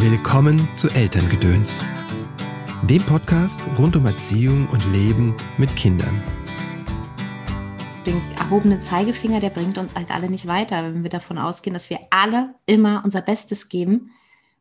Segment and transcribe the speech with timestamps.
[0.00, 1.84] Willkommen zu Elterngedöns,
[2.84, 6.22] dem Podcast rund um Erziehung und Leben mit Kindern.
[8.06, 11.90] Den erhobenen Zeigefinger, der bringt uns halt alle nicht weiter, wenn wir davon ausgehen, dass
[11.90, 14.12] wir alle immer unser Bestes geben.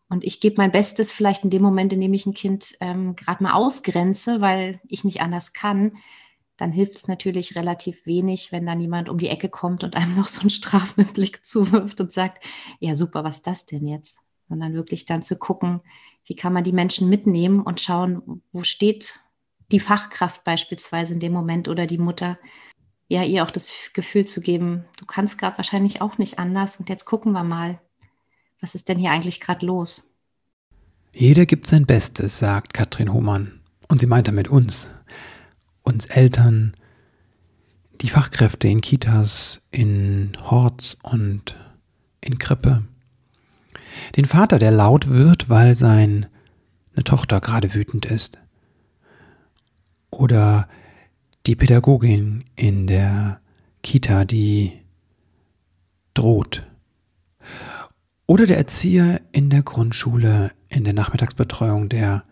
[0.09, 3.15] Und ich gebe mein Bestes vielleicht in dem Moment, in dem ich ein Kind ähm,
[3.15, 5.97] gerade mal ausgrenze, weil ich nicht anders kann.
[6.57, 10.15] Dann hilft es natürlich relativ wenig, wenn dann jemand um die Ecke kommt und einem
[10.15, 12.43] noch so einen strafenden Blick zuwirft und sagt,
[12.79, 14.17] ja super, was ist das denn jetzt?
[14.49, 15.81] Sondern wirklich dann zu gucken,
[16.25, 19.19] wie kann man die Menschen mitnehmen und schauen, wo steht
[19.71, 22.37] die Fachkraft beispielsweise in dem Moment oder die Mutter,
[23.09, 26.89] ja, ihr auch das Gefühl zu geben, du kannst gerade wahrscheinlich auch nicht anders und
[26.89, 27.79] jetzt gucken wir mal,
[28.59, 30.03] was ist denn hier eigentlich gerade los?
[31.13, 33.61] Jeder gibt sein Bestes, sagt Katrin Hohmann.
[33.87, 34.89] Und sie meint damit uns,
[35.83, 36.75] uns Eltern,
[38.01, 41.55] die Fachkräfte in Kitas, in Horts und
[42.21, 42.83] in Krippe.
[44.15, 46.27] Den Vater, der laut wird, weil seine
[47.03, 48.37] Tochter gerade wütend ist.
[50.09, 50.67] Oder
[51.45, 53.39] die Pädagogin in der
[53.83, 54.73] Kita, die
[56.13, 56.67] droht.
[58.25, 62.23] Oder der Erzieher in der Grundschule, in der Nachmittagsbetreuung, der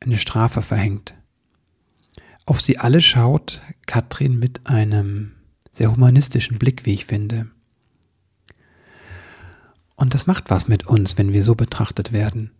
[0.00, 1.14] eine Strafe verhängt.
[2.46, 5.32] Auf sie alle schaut Katrin mit einem
[5.70, 7.50] sehr humanistischen Blick, wie ich finde.
[9.96, 12.50] Und das macht was mit uns, wenn wir so betrachtet werden.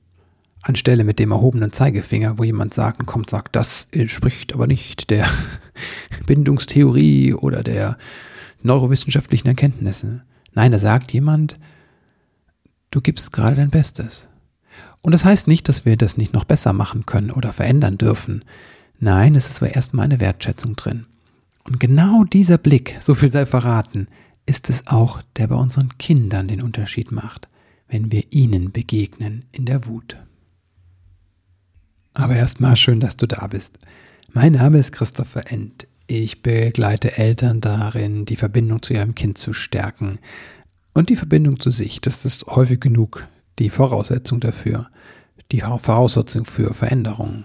[0.63, 5.29] Anstelle mit dem erhobenen Zeigefinger, wo jemand sagt, kommt, sagt, das entspricht aber nicht der
[6.27, 7.97] Bindungstheorie oder der
[8.63, 10.25] neurowissenschaftlichen Erkenntnisse.
[10.55, 11.59] Nein, da sagt jemand,
[12.91, 14.29] du gibst gerade dein Bestes.
[15.03, 18.45] Und das heißt nicht, dass wir das nicht noch besser machen können oder verändern dürfen.
[18.99, 21.07] Nein, es ist aber erstmal eine Wertschätzung drin.
[21.65, 24.09] Und genau dieser Blick, so viel sei verraten,
[24.47, 27.49] ist es auch, der bei unseren Kindern den Unterschied macht,
[27.89, 30.17] wenn wir ihnen begegnen in der Wut.
[32.15, 33.79] Aber erstmal schön, dass du da bist.
[34.33, 35.87] Mein Name ist Christopher End.
[36.07, 40.19] Ich begleite Eltern darin, die Verbindung zu ihrem Kind zu stärken.
[40.95, 44.89] Und die Verbindung zu sich, das ist häufig genug die Voraussetzung dafür,
[45.53, 47.45] die Voraussetzung für Veränderungen.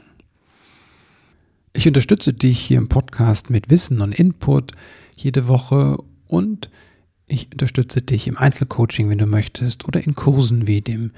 [1.73, 4.71] Ich unterstütze dich hier im Podcast mit Wissen und Input
[5.15, 5.97] jede Woche
[6.27, 6.69] und
[7.31, 11.11] ich unterstütze dich im Einzelcoaching, wenn du möchtest, oder in Kursen wie dem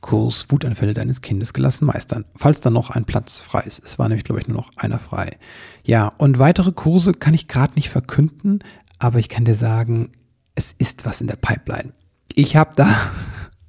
[0.00, 3.82] Kurs Wutanfälle deines Kindes gelassen meistern, falls da noch ein Platz frei ist.
[3.82, 5.38] Es war nämlich, glaube ich, nur noch einer frei.
[5.82, 8.58] Ja, und weitere Kurse kann ich gerade nicht verkünden,
[8.98, 10.10] aber ich kann dir sagen,
[10.54, 11.94] es ist was in der Pipeline.
[12.34, 12.94] Ich habe da,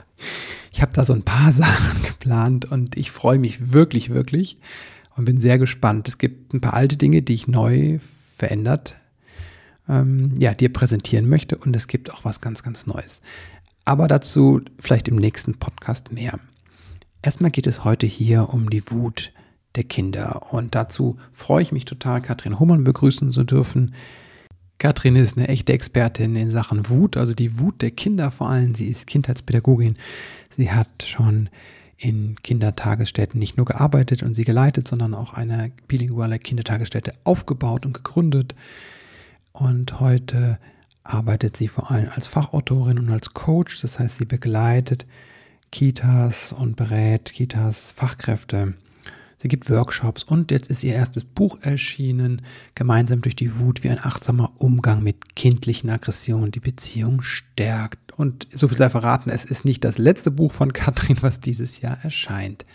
[0.73, 4.57] ich habe da so ein paar Sachen geplant und ich freue mich wirklich, wirklich
[5.15, 6.09] und bin sehr gespannt.
[6.09, 7.99] Es gibt ein paar alte Dinge, die ich neu
[8.35, 8.97] verändert
[9.89, 11.57] ähm, ja, dir präsentieren möchte.
[11.57, 13.21] Und es gibt auch was ganz, ganz Neues.
[13.85, 16.39] Aber dazu vielleicht im nächsten Podcast mehr.
[17.21, 19.31] Erstmal geht es heute hier um die Wut
[19.75, 20.51] der Kinder.
[20.53, 23.93] Und dazu freue ich mich total, Katrin Hummern begrüßen zu dürfen.
[24.77, 28.75] Katrin ist eine echte Expertin in Sachen Wut, also die Wut der Kinder vor allem.
[28.75, 29.95] Sie ist Kindheitspädagogin.
[30.49, 31.49] Sie hat schon
[31.97, 37.93] in Kindertagesstätten nicht nur gearbeitet und sie geleitet, sondern auch eine bilinguale Kindertagesstätte aufgebaut und
[37.93, 38.53] gegründet.
[39.55, 40.59] Und heute
[41.03, 43.81] arbeitet sie vor allem als Fachautorin und als Coach.
[43.81, 45.05] Das heißt, sie begleitet
[45.71, 48.73] Kitas und berät Kitas Fachkräfte.
[49.37, 52.41] Sie gibt Workshops und jetzt ist ihr erstes Buch erschienen,
[52.73, 58.11] gemeinsam durch die Wut, wie ein achtsamer Umgang mit kindlichen Aggressionen die Beziehung stärkt.
[58.13, 61.79] Und so viel sei verraten, es ist nicht das letzte Buch von Katrin, was dieses
[61.79, 62.65] Jahr erscheint.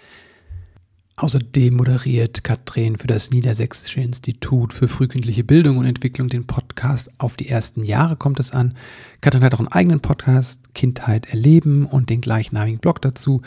[1.20, 7.36] Außerdem moderiert Katrin für das Niedersächsische Institut für frühkindliche Bildung und Entwicklung den Podcast Auf
[7.36, 8.74] die ersten Jahre kommt es an.
[9.20, 13.42] Katrin hat auch einen eigenen Podcast, Kindheit erleben und den gleichnamigen Blog dazu.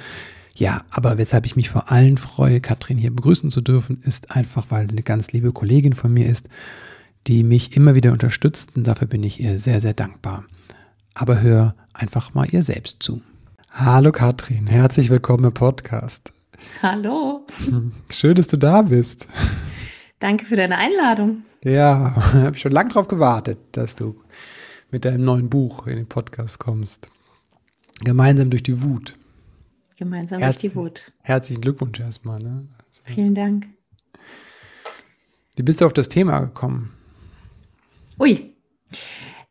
[0.56, 4.67] Ja, aber weshalb ich mich vor allem freue, Katrin hier begrüßen zu dürfen, ist einfach,
[4.69, 6.50] weil eine ganz liebe Kollegin von mir ist,
[7.25, 10.44] die mich immer wieder unterstützt und dafür bin ich ihr sehr, sehr dankbar.
[11.16, 13.23] Aber hör einfach mal ihr selbst zu.
[13.72, 16.33] Hallo Katrin, herzlich willkommen im Podcast.
[16.81, 17.45] Hallo.
[18.09, 19.27] Schön, dass du da bist.
[20.19, 21.44] Danke für deine Einladung.
[21.63, 24.15] Ja, habe ich schon lange darauf gewartet, dass du
[24.91, 27.09] mit deinem neuen Buch in den Podcast kommst.
[28.03, 29.15] Gemeinsam durch die Wut.
[29.97, 31.11] Gemeinsam Herz durch die Wut.
[31.21, 32.39] Herzlichen Glückwunsch erstmal.
[32.39, 32.67] Ne?
[33.06, 33.67] Vielen Dank.
[35.56, 36.94] Wie bist du auf das Thema gekommen?
[38.19, 38.53] Ui.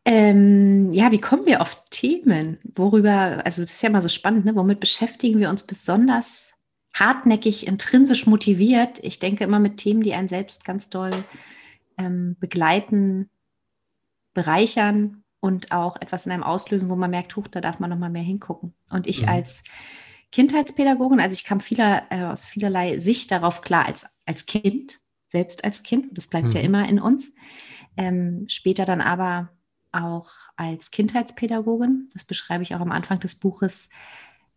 [0.05, 2.58] Ähm, ja, wie kommen wir auf Themen?
[2.75, 4.56] Worüber, also das ist ja immer so spannend, ne?
[4.56, 6.55] womit beschäftigen wir uns besonders
[6.94, 8.99] hartnäckig, intrinsisch motiviert.
[9.03, 11.12] Ich denke immer mit Themen, die einen selbst ganz doll
[11.99, 13.31] ähm, begleiten,
[14.35, 17.99] bereichern und auch etwas in einem auslösen, wo man merkt, huch, da darf man noch
[17.99, 18.75] mal mehr hingucken.
[18.91, 19.29] Und ich mhm.
[19.29, 19.65] als
[20.31, 25.65] Kindheitspädagogin, also ich kam vieler, äh, aus vielerlei Sicht darauf klar als, als Kind, selbst
[25.65, 26.53] als Kind, das bleibt mhm.
[26.53, 27.35] ja immer in uns.
[27.97, 29.50] Ähm, später dann aber
[29.93, 33.91] auch als Kindheitspädagogin, das beschreibe ich auch am Anfang des Buches,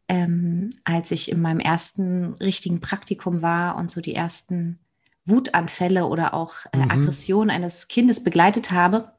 [0.08, 4.80] ähm, als ich in meinem ersten richtigen Praktikum war und so die ersten
[5.26, 6.92] Wutanfälle oder auch äh, mhm.
[6.92, 9.16] Aggression eines Kindes begleitet habe.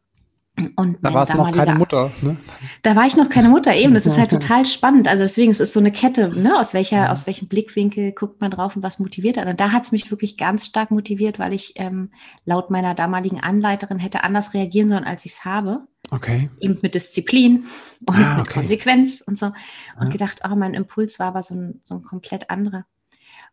[0.75, 2.11] Und da war es noch keine Mutter.
[2.23, 2.39] Ne?
[2.83, 3.93] Da war ich noch keine Mutter, eben.
[3.93, 5.07] Das ist halt total spannend.
[5.07, 6.59] Also deswegen, es ist so eine Kette, ne?
[6.59, 7.13] aus, welcher, ja.
[7.13, 9.47] aus welchem Blickwinkel guckt man drauf und was motiviert hat.
[9.49, 12.11] Und da hat es mich wirklich ganz stark motiviert, weil ich ähm,
[12.47, 15.87] laut meiner damaligen Anleiterin hätte anders reagieren sollen, als ich es habe.
[16.11, 16.51] Okay.
[16.61, 17.67] Eben mit Disziplin
[18.07, 19.47] und ah, mit Konsequenz und so.
[19.47, 20.09] Und ja.
[20.09, 22.85] gedacht, oh, mein Impuls war aber so ein, so ein komplett anderer.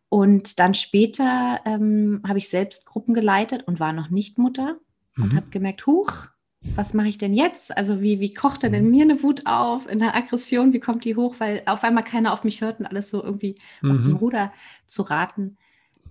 [0.08, 4.76] Und dann später ähm, habe ich selbst Gruppen geleitet und war noch nicht Mutter
[5.16, 5.24] mhm.
[5.24, 6.28] und habe gemerkt, huch,
[6.76, 7.76] was mache ich denn jetzt?
[7.76, 8.90] Also wie, wie kocht denn in mhm.
[8.90, 11.36] mir eine Wut auf, in der Aggression, wie kommt die hoch?
[11.38, 13.90] Weil auf einmal keiner auf mich hört und alles so irgendwie mhm.
[13.90, 14.18] aus dem mhm.
[14.18, 14.52] Ruder
[14.86, 15.56] zu raten,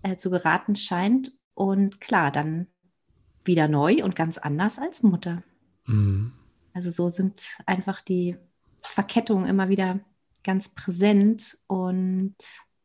[0.01, 1.31] äh, zu geraten scheint.
[1.54, 2.68] Und klar, dann
[3.45, 5.44] wieder neu und ganz anders als Mutter.
[5.85, 6.31] Mhm.
[6.74, 8.35] Also so sind einfach die
[8.81, 10.00] Verkettungen immer wieder
[10.44, 12.35] ganz präsent und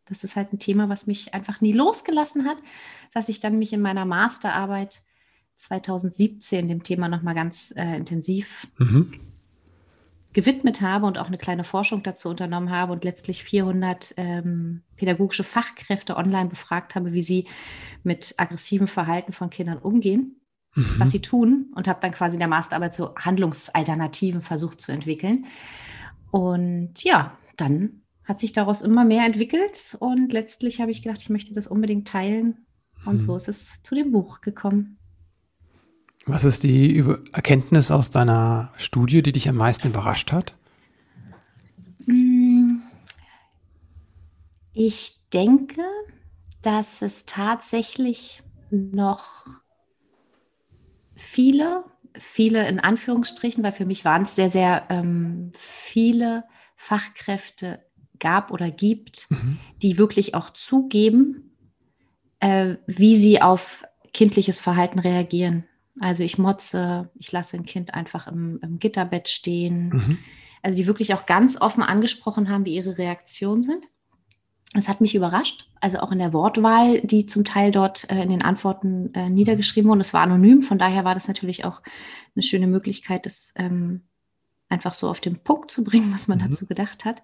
[0.04, 2.56] das ist halt ein Thema, was mich einfach nie losgelassen hat,
[3.12, 5.02] dass ich dann mich in meiner Masterarbeit
[5.56, 9.12] 2017 dem Thema nochmal ganz äh, intensiv mhm.
[10.32, 15.44] gewidmet habe und auch eine kleine Forschung dazu unternommen habe und letztlich 400 ähm, pädagogische
[15.44, 17.46] Fachkräfte online befragt habe, wie sie
[18.02, 20.37] mit aggressivem Verhalten von Kindern umgehen,
[20.78, 20.94] mhm.
[20.98, 25.46] was sie tun und habe dann quasi in der Masterarbeit so Handlungsalternativen versucht zu entwickeln.
[26.30, 31.30] Und ja, dann hat sich daraus immer mehr entwickelt und letztlich habe ich gedacht, ich
[31.30, 32.66] möchte das unbedingt teilen.
[33.04, 33.20] Und mhm.
[33.20, 34.98] so ist es zu dem Buch gekommen.
[36.26, 40.54] Was ist die Erkenntnis aus deiner Studie, die dich am meisten überrascht hat?
[42.04, 42.80] Mm.
[44.74, 45.82] Ich denke,
[46.60, 49.46] dass es tatsächlich noch
[51.18, 51.84] viele,
[52.18, 56.44] viele in Anführungsstrichen, weil für mich waren es sehr, sehr ähm, viele
[56.76, 57.84] Fachkräfte
[58.18, 59.58] gab oder gibt, mhm.
[59.82, 61.56] die wirklich auch zugeben,
[62.40, 65.64] äh, wie sie auf kindliches Verhalten reagieren.
[66.00, 69.88] Also ich motze, ich lasse ein Kind einfach im, im Gitterbett stehen.
[69.88, 70.18] Mhm.
[70.62, 73.84] Also die wirklich auch ganz offen angesprochen haben, wie ihre Reaktionen sind.
[74.74, 75.68] Das hat mich überrascht.
[75.80, 79.88] Also auch in der Wortwahl, die zum Teil dort äh, in den Antworten äh, niedergeschrieben
[79.88, 80.00] wurden.
[80.00, 81.80] Es war anonym, von daher war das natürlich auch
[82.34, 84.02] eine schöne Möglichkeit, das ähm,
[84.68, 86.48] einfach so auf den Punkt zu bringen, was man mhm.
[86.48, 87.22] dazu gedacht hat.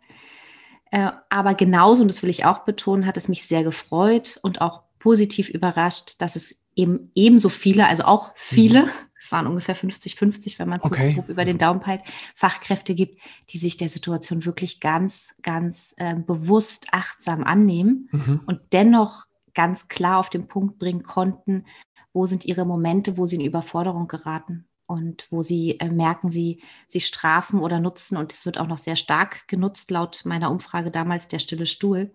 [0.91, 4.61] Äh, aber genauso, und das will ich auch betonen, hat es mich sehr gefreut und
[4.61, 8.91] auch positiv überrascht, dass es eben ebenso viele, also auch viele, mhm.
[9.25, 11.15] Es waren ungefähr 50, 50, wenn man so okay.
[11.15, 12.03] grob über den Daumen peilt,
[12.35, 18.41] Fachkräfte gibt, die sich der Situation wirklich ganz, ganz äh, bewusst, achtsam annehmen mhm.
[18.47, 19.25] und dennoch
[19.55, 21.65] ganz klar auf den Punkt bringen konnten,
[22.13, 26.63] wo sind ihre Momente, wo sie in Überforderung geraten und wo sie äh, merken, sie,
[26.87, 28.19] sie strafen oder nutzen.
[28.19, 32.13] Und es wird auch noch sehr stark genutzt, laut meiner Umfrage damals, der stille Stuhl.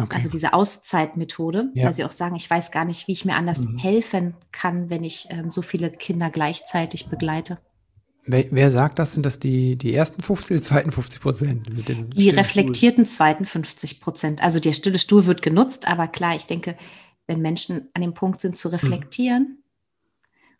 [0.00, 0.16] Okay.
[0.16, 1.86] Also diese Auszeitmethode, ja.
[1.86, 3.78] weil sie auch sagen, ich weiß gar nicht, wie ich mir anders mhm.
[3.78, 7.58] helfen kann, wenn ich ähm, so viele Kinder gleichzeitig begleite.
[8.24, 9.14] Wer, wer, sagt das?
[9.14, 11.66] Sind das die, die ersten 50, die zweiten 50 Prozent?
[12.16, 13.14] die reflektierten Stuhl?
[13.14, 14.42] zweiten 50 Prozent.
[14.42, 16.76] Also der stille Stuhl wird genutzt, aber klar, ich denke,
[17.28, 19.65] wenn Menschen an dem Punkt sind zu reflektieren, mhm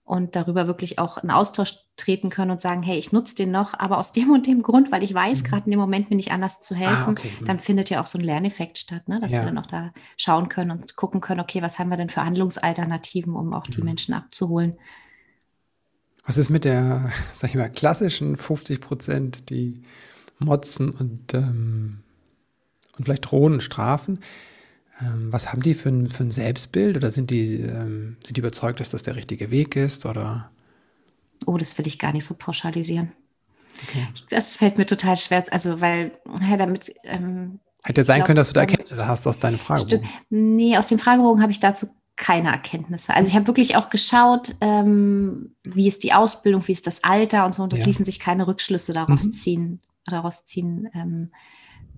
[0.07, 3.75] und darüber wirklich auch in Austausch treten können und sagen, hey, ich nutze den noch,
[3.75, 5.47] aber aus dem und dem Grund, weil ich weiß, mhm.
[5.47, 7.33] gerade in dem Moment mir nicht anders zu ah, helfen, ah, okay.
[7.41, 7.45] mhm.
[7.45, 9.19] dann findet ja auch so ein Lerneffekt statt, ne?
[9.21, 9.41] dass ja.
[9.41, 12.25] wir dann auch da schauen können und gucken können, okay, was haben wir denn für
[12.25, 13.87] Handlungsalternativen, um auch die mhm.
[13.87, 14.79] Menschen abzuholen.
[16.25, 17.11] Was ist mit der,
[17.41, 19.83] sag ich mal, klassischen 50 Prozent, die
[20.39, 21.99] motzen und, ähm,
[22.97, 24.21] und vielleicht drohen Strafen?
[25.01, 28.41] Ähm, was haben die für ein, für ein Selbstbild oder sind die, ähm, sind die
[28.41, 30.07] überzeugt, dass das der richtige Weg ist?
[30.07, 30.51] Oder?
[31.45, 33.13] Oh, das will ich gar nicht so pauschalisieren.
[33.83, 34.07] Okay.
[34.31, 36.13] Das fällt mir total schwer, also weil
[36.49, 36.95] ja, damit.
[37.05, 40.09] Ähm, Hätte sein glaub, können, dass du da Erkenntnisse hast aus deinem Fragebogen.
[40.31, 43.15] Nee, aus dem Fragebogen habe ich dazu keine Erkenntnisse.
[43.15, 47.45] Also ich habe wirklich auch geschaut, ähm, wie ist die Ausbildung, wie ist das Alter
[47.45, 47.87] und so, und das ja.
[47.87, 49.33] ließen sich keine Rückschlüsse darauf mhm.
[49.33, 51.31] ziehen, daraus ziehen, ähm,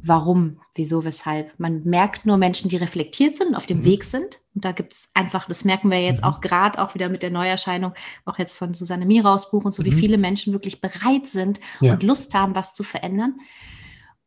[0.03, 1.59] warum, wieso, weshalb.
[1.59, 3.85] Man merkt nur Menschen, die reflektiert sind, auf dem mhm.
[3.85, 4.41] Weg sind.
[4.55, 6.29] Und da gibt es einfach, das merken wir jetzt mhm.
[6.29, 7.93] auch gerade auch wieder mit der Neuerscheinung,
[8.25, 9.87] auch jetzt von Susanne Miraus Buch und so, mhm.
[9.87, 11.93] wie viele Menschen wirklich bereit sind ja.
[11.93, 13.37] und Lust haben, was zu verändern.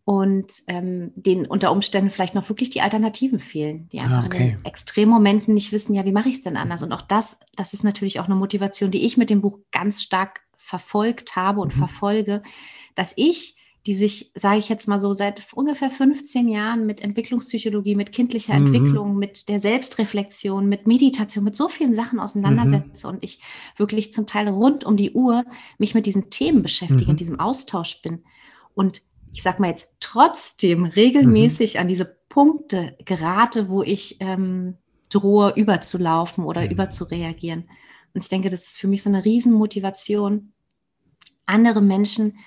[0.03, 4.37] Und ähm, denen unter Umständen vielleicht noch wirklich die Alternativen fehlen, die einfach ah, okay.
[4.37, 6.81] in den Extremmomenten nicht wissen, ja, wie mache ich es denn anders?
[6.81, 10.01] Und auch das, das ist natürlich auch eine Motivation, die ich mit dem Buch ganz
[10.01, 11.79] stark verfolgt habe und mhm.
[11.79, 12.41] verfolge,
[12.95, 13.55] dass ich
[13.87, 18.53] die sich, sage ich jetzt mal so, seit ungefähr 15 Jahren mit Entwicklungspsychologie, mit kindlicher
[18.59, 18.67] Mhm.
[18.67, 23.41] Entwicklung, mit der Selbstreflexion, mit Meditation, mit so vielen Sachen auseinandersetze und ich
[23.77, 25.43] wirklich zum Teil rund um die Uhr
[25.79, 27.09] mich mit diesen Themen beschäftige, Mhm.
[27.11, 28.23] in diesem Austausch bin.
[28.75, 29.01] Und
[29.33, 34.77] ich sage mal jetzt trotzdem regelmäßig an diese Punkte gerate, wo ich ähm,
[35.09, 36.69] drohe, überzulaufen oder Mhm.
[36.71, 37.69] überzureagieren.
[38.13, 40.51] Und ich denke, das ist für mich so eine Riesenmotivation,
[41.45, 42.37] andere Menschen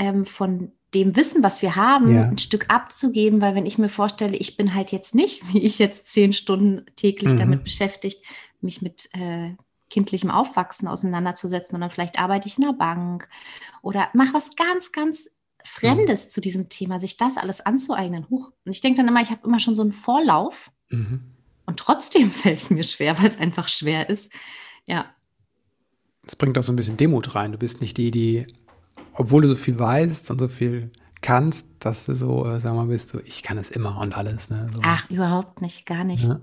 [0.00, 2.24] ähm, von dem Wissen, was wir haben, Ja.
[2.24, 5.78] ein Stück abzugeben, weil wenn ich mir vorstelle, ich bin halt jetzt nicht, wie ich
[5.78, 7.38] jetzt zehn Stunden täglich Mhm.
[7.38, 8.24] damit beschäftigt,
[8.60, 9.54] mich mit äh,
[9.88, 13.28] kindlichem Aufwachsen auseinanderzusetzen, sondern vielleicht arbeite ich in einer Bank
[13.82, 18.26] oder mache was ganz, ganz Fremdes zu diesem Thema, sich das alles anzueignen.
[18.30, 18.50] Huch.
[18.64, 21.20] Und ich denke dann immer, ich habe immer schon so einen Vorlauf Mhm.
[21.66, 24.32] und trotzdem fällt es mir schwer, weil es einfach schwer ist.
[24.88, 25.06] Ja,
[26.24, 27.52] Das bringt auch so ein bisschen Demut rein.
[27.52, 28.46] Du bist nicht die, die,
[29.14, 30.90] obwohl du so viel weißt und so viel
[31.20, 34.50] kannst, dass du so, äh, sag mal, bist du, ich kann es immer und alles.
[34.50, 34.70] Ne?
[34.74, 34.80] So.
[34.82, 36.24] ach, überhaupt nicht, gar nicht.
[36.24, 36.40] Ja.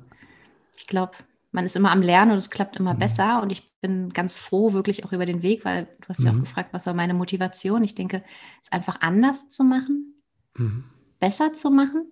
[0.77, 1.13] Ich glaube,
[1.51, 2.99] man ist immer am Lernen und es klappt immer Mhm.
[2.99, 3.41] besser.
[3.41, 6.35] Und ich bin ganz froh, wirklich auch über den Weg, weil du hast ja auch
[6.35, 6.41] Mhm.
[6.41, 7.83] gefragt, was war meine Motivation?
[7.83, 8.23] Ich denke,
[8.63, 10.21] es einfach anders zu machen,
[10.57, 10.83] Mhm.
[11.19, 12.11] besser zu machen.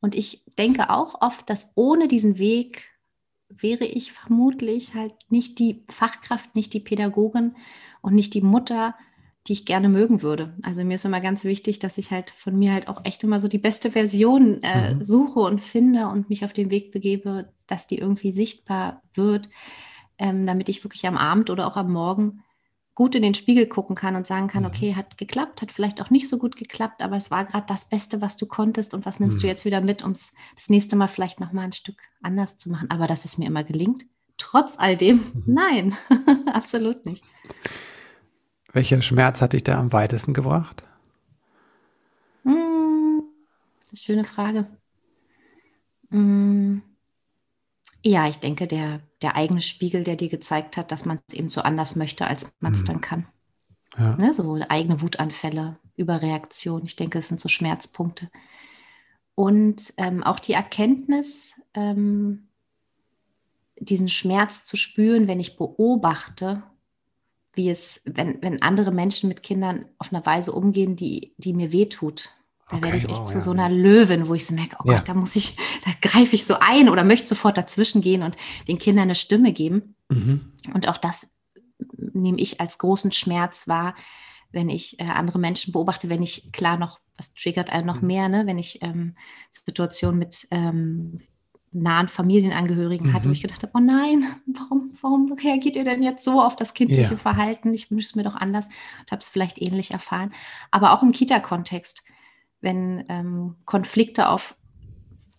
[0.00, 2.88] Und ich denke auch oft, dass ohne diesen Weg
[3.50, 7.56] wäre ich vermutlich halt nicht die Fachkraft, nicht die Pädagogin
[8.00, 8.94] und nicht die Mutter,
[9.46, 10.54] die ich gerne mögen würde.
[10.62, 13.40] Also mir ist immer ganz wichtig, dass ich halt von mir halt auch echt immer
[13.40, 15.02] so die beste Version äh, Mhm.
[15.02, 19.48] suche und finde und mich auf den Weg begebe, dass die irgendwie sichtbar wird,
[20.18, 22.42] ähm, damit ich wirklich am Abend oder auch am Morgen
[22.94, 24.68] gut in den Spiegel gucken kann und sagen kann, Mhm.
[24.68, 27.88] okay, hat geklappt, hat vielleicht auch nicht so gut geklappt, aber es war gerade das
[27.88, 29.42] Beste, was du konntest und was nimmst Mhm.
[29.42, 32.68] du jetzt wieder mit, um es das nächste Mal vielleicht nochmal ein Stück anders zu
[32.68, 32.90] machen.
[32.90, 34.04] Aber dass es mir immer gelingt,
[34.36, 35.42] trotz all dem, Mhm.
[35.46, 35.96] nein,
[36.52, 37.24] absolut nicht.
[38.72, 40.82] Welcher Schmerz hat dich da am weitesten gebracht?
[42.44, 43.22] Hm,
[43.90, 44.66] eine schöne Frage.
[46.10, 46.82] Hm,
[48.04, 51.50] ja, ich denke, der, der eigene Spiegel, der dir gezeigt hat, dass man es eben
[51.50, 52.86] so anders möchte, als man es Mhm.
[52.86, 53.26] dann kann.
[53.98, 54.16] Ja.
[54.16, 56.84] Ne, so eigene Wutanfälle, Überreaktion.
[56.84, 58.30] Ich denke, es sind so Schmerzpunkte.
[59.34, 62.48] Und ähm, auch die Erkenntnis, ähm,
[63.78, 66.62] diesen Schmerz zu spüren, wenn ich beobachte,
[67.54, 71.72] wie es, wenn, wenn andere Menschen mit Kindern auf eine Weise umgehen, die, die mir
[71.72, 72.30] wehtut.
[72.68, 73.40] Da Okay, werde ich echt wow, zu ja.
[73.40, 74.98] so einer Löwin, wo ich so merke, oh Ja.
[74.98, 78.36] Gott, da muss ich, da greife ich so ein oder möchte sofort dazwischen gehen und
[78.68, 79.96] den Kindern eine Stimme geben.
[80.08, 80.52] Mhm.
[80.72, 81.36] Und auch das
[81.96, 83.94] nehme ich als großen Schmerz wahr,
[84.52, 88.06] wenn ich äh, andere Menschen beobachte, wenn ich klar noch, was triggert einen noch Mhm.
[88.06, 88.46] mehr, ne?
[88.46, 89.16] wenn ich ähm,
[89.50, 91.20] Situationen mit ähm,
[91.72, 93.32] nahen Familienangehörigen hatte, wo Mhm.
[93.32, 97.14] ich gedacht habe, oh nein, warum, warum reagiert ihr denn jetzt so auf das kindliche
[97.14, 97.16] Ja.
[97.16, 97.72] Verhalten?
[97.74, 100.32] Ich wünsche es mir doch anders und habe es vielleicht ähnlich erfahren.
[100.70, 102.04] Aber auch im Kita-Kontext,
[102.60, 104.56] wenn ähm, Konflikte auf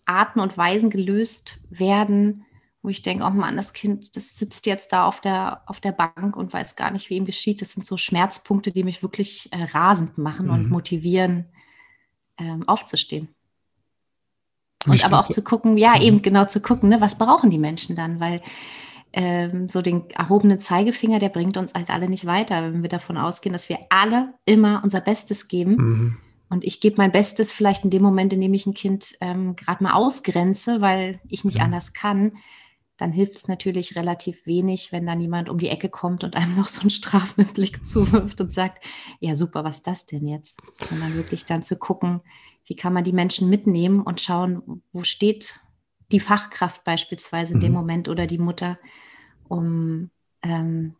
[0.04, 2.44] Arten und Weisen gelöst werden,
[2.82, 5.92] wo ich denke, oh Mann, das Kind, das sitzt jetzt da auf der, auf der
[5.92, 7.62] Bank und weiß gar nicht, wie ihm geschieht.
[7.62, 10.70] Das sind so Schmerzpunkte, die mich wirklich äh, rasend machen und Mhm.
[10.70, 11.46] motivieren,
[12.38, 13.28] ähm, aufzustehen.
[14.86, 16.02] Und aber auch zu gucken, ja, Mhm.
[16.02, 18.20] eben genau zu gucken, ne, was brauchen die Menschen dann?
[18.20, 18.40] Weil
[19.12, 23.18] ähm, so den erhobenen Zeigefinger, der bringt uns halt alle nicht weiter, wenn wir davon
[23.18, 25.74] ausgehen, dass wir alle immer unser Bestes geben.
[25.76, 26.16] Mhm.
[26.48, 29.54] Und ich gebe mein Bestes vielleicht in dem Moment, in dem ich ein Kind ähm,
[29.56, 31.64] gerade mal ausgrenze, weil ich nicht Mhm.
[31.64, 32.32] anders kann.
[32.98, 36.54] Dann hilft es natürlich relativ wenig, wenn dann jemand um die Ecke kommt und einem
[36.56, 38.82] noch so einen strafenden Blick zuwirft und sagt,
[39.20, 40.58] ja super, was ist das denn jetzt?
[40.88, 42.20] Sondern wirklich dann zu gucken,
[42.72, 45.60] wie kann man die Menschen mitnehmen und schauen, wo steht
[46.10, 47.78] die Fachkraft beispielsweise in dem Mhm.
[47.78, 48.78] Moment oder die Mutter,
[49.46, 50.08] um
[50.42, 50.94] ähm,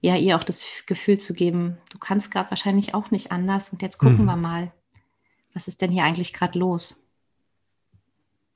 [0.00, 3.82] ja ihr auch das Gefühl zu geben, du kannst gerade wahrscheinlich auch nicht anders und
[3.82, 4.26] jetzt gucken Mhm.
[4.26, 4.72] wir mal,
[5.54, 6.96] was ist denn hier eigentlich gerade los?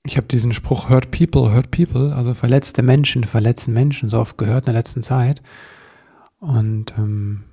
[0.04, 4.38] Ich habe diesen Spruch Hurt People, Hurt People, also verletzte Menschen verletzen Menschen, so oft
[4.38, 5.40] gehört in der letzten Zeit.
[6.40, 7.44] Und ähm,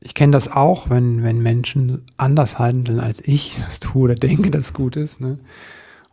[0.00, 4.50] ich kenne das auch, wenn, wenn Menschen anders handeln, als ich das tue oder denke,
[4.50, 5.20] dass es gut ist.
[5.20, 5.38] Ne?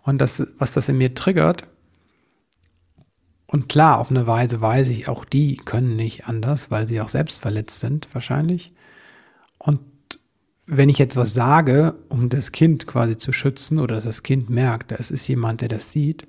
[0.03, 1.67] Und das, was das in mir triggert,
[3.49, 7.07] und klar, auf eine Weise weiß ich, auch die können nicht anders, weil sie auch
[7.07, 8.73] selbst verletzt sind, wahrscheinlich.
[9.57, 9.79] Und
[10.65, 14.49] wenn ich jetzt was sage, um das Kind quasi zu schützen oder dass das Kind
[14.49, 16.27] merkt, da ist jemand, der das sieht,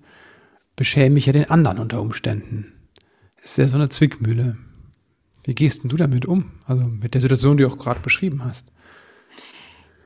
[0.77, 2.73] beschäme ich ja den anderen unter Umständen.
[3.43, 4.57] Das ist ja so eine Zwickmühle.
[5.45, 6.53] Wie gehst denn du damit um?
[6.67, 8.67] Also mit der Situation, die du auch gerade beschrieben hast.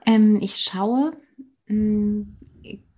[0.06, 1.12] Ähm, ich schaue
[1.66, 2.26] mh,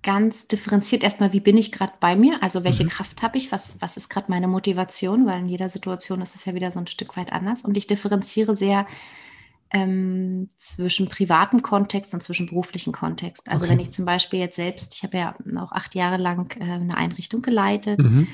[0.02, 2.42] ganz differenziert erstmal, wie bin ich gerade bei mir?
[2.42, 2.88] Also welche Mhm.
[2.88, 3.52] Kraft habe ich?
[3.52, 5.26] Was, was ist gerade meine Motivation?
[5.26, 7.62] Weil in jeder Situation ist es ja wieder so ein Stück weit anders.
[7.62, 8.86] Und ich differenziere sehr
[9.70, 13.48] ähm, zwischen privatem Kontext und zwischen beruflichen Kontext.
[13.50, 13.72] Also Okay.
[13.72, 16.96] wenn ich zum Beispiel jetzt selbst, ich habe ja auch acht Jahre lang äh, eine
[16.96, 18.28] Einrichtung geleitet, Mhm.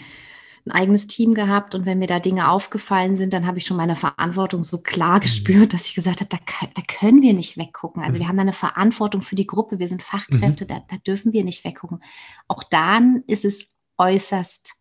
[0.67, 3.77] Ein eigenes Team gehabt und wenn mir da Dinge aufgefallen sind, dann habe ich schon
[3.77, 5.21] meine Verantwortung so klar Mhm.
[5.23, 6.39] gespürt, dass ich gesagt habe, da,
[6.75, 8.03] da können wir nicht weggucken.
[8.03, 8.23] Also Mhm.
[8.23, 11.45] wir haben da eine Verantwortung für die Gruppe, wir sind Fachkräfte, da, da dürfen wir
[11.45, 12.03] nicht weggucken.
[12.49, 14.75] Auch dann ist es äußerst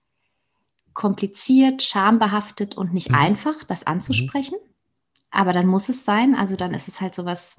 [0.93, 3.15] kompliziert, schambehaftet und nicht Mhm.
[3.15, 4.57] einfach, das anzusprechen.
[5.31, 7.55] Aber dann muss es sein, also dann ist es halt sowas,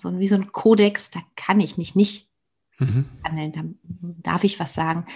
[0.00, 2.30] so wie so ein Kodex, da kann ich nicht nicht
[2.78, 3.06] Mhm.
[3.24, 5.06] handeln, da darf ich was sagen.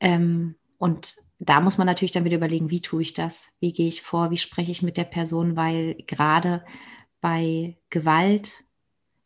[0.00, 3.54] Ähm, und da muss man natürlich dann wieder überlegen, wie tue ich das?
[3.60, 4.30] Wie gehe ich vor?
[4.30, 5.56] Wie spreche ich mit der Person?
[5.56, 6.64] Weil gerade
[7.20, 8.64] bei Gewalt,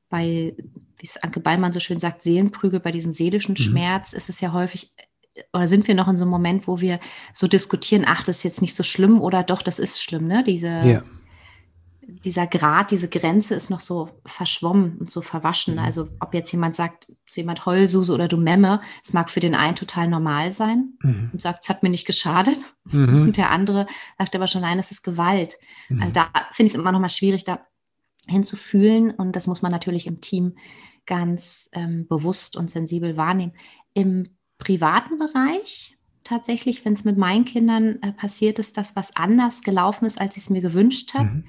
[0.09, 3.62] bei, wie es Anke Ballmann so schön sagt, Seelenprügel, bei diesem seelischen Mhm.
[3.62, 4.95] Schmerz ist es ja häufig,
[5.53, 6.99] oder sind wir noch in so einem Moment, wo wir
[7.33, 10.43] so diskutieren, ach, das ist jetzt nicht so schlimm oder doch, das ist schlimm, ne?
[10.43, 11.03] Diese, Ja.
[12.11, 15.75] Dieser Grad, diese Grenze ist noch so verschwommen und so verwaschen.
[15.75, 15.81] Mhm.
[15.81, 19.55] Also ob jetzt jemand sagt zu jemand Heulsuse oder du Memme, es mag für den
[19.55, 21.31] einen total normal sein Mhm.
[21.33, 22.59] und sagt, es hat mir nicht geschadet.
[22.85, 23.23] Mhm.
[23.25, 23.87] Und der andere
[24.17, 25.59] sagt aber schon, nein, das ist Gewalt.
[25.91, 26.00] Mhm.
[26.00, 27.61] Also da finde ich es immer noch mal schwierig, da
[28.27, 29.11] hinzufühlen.
[29.11, 30.57] Und das muss man natürlich im Team
[31.07, 33.53] ganz ähm, bewusst und sensibel wahrnehmen.
[33.95, 34.25] Im
[34.59, 40.05] privaten Bereich, tatsächlich, wenn es mit meinen Kindern äh, passiert ist, dass was anders gelaufen
[40.05, 41.45] ist, als ich es mir gewünscht habe, Mhm.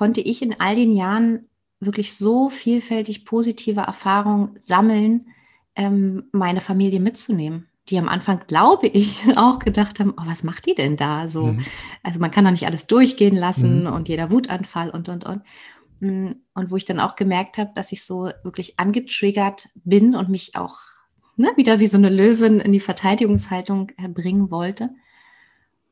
[0.00, 5.26] Konnte ich in all den Jahren wirklich so vielfältig positive Erfahrungen sammeln,
[5.76, 7.68] ähm, meine Familie mitzunehmen.
[7.90, 11.28] Die am Anfang, glaube ich, auch gedacht haben, oh, was macht die denn da?
[11.28, 11.66] So, Mhm.
[12.02, 13.92] also man kann doch nicht alles durchgehen lassen Mhm.
[13.92, 15.42] und jeder Wutanfall und, und, und.
[16.00, 20.30] Mm, Und wo ich dann auch gemerkt habe, dass ich so wirklich angetriggert bin und
[20.30, 20.78] mich auch
[21.36, 24.88] ne, wieder wie so eine Löwin in die Verteidigungshaltung äh, bringen wollte.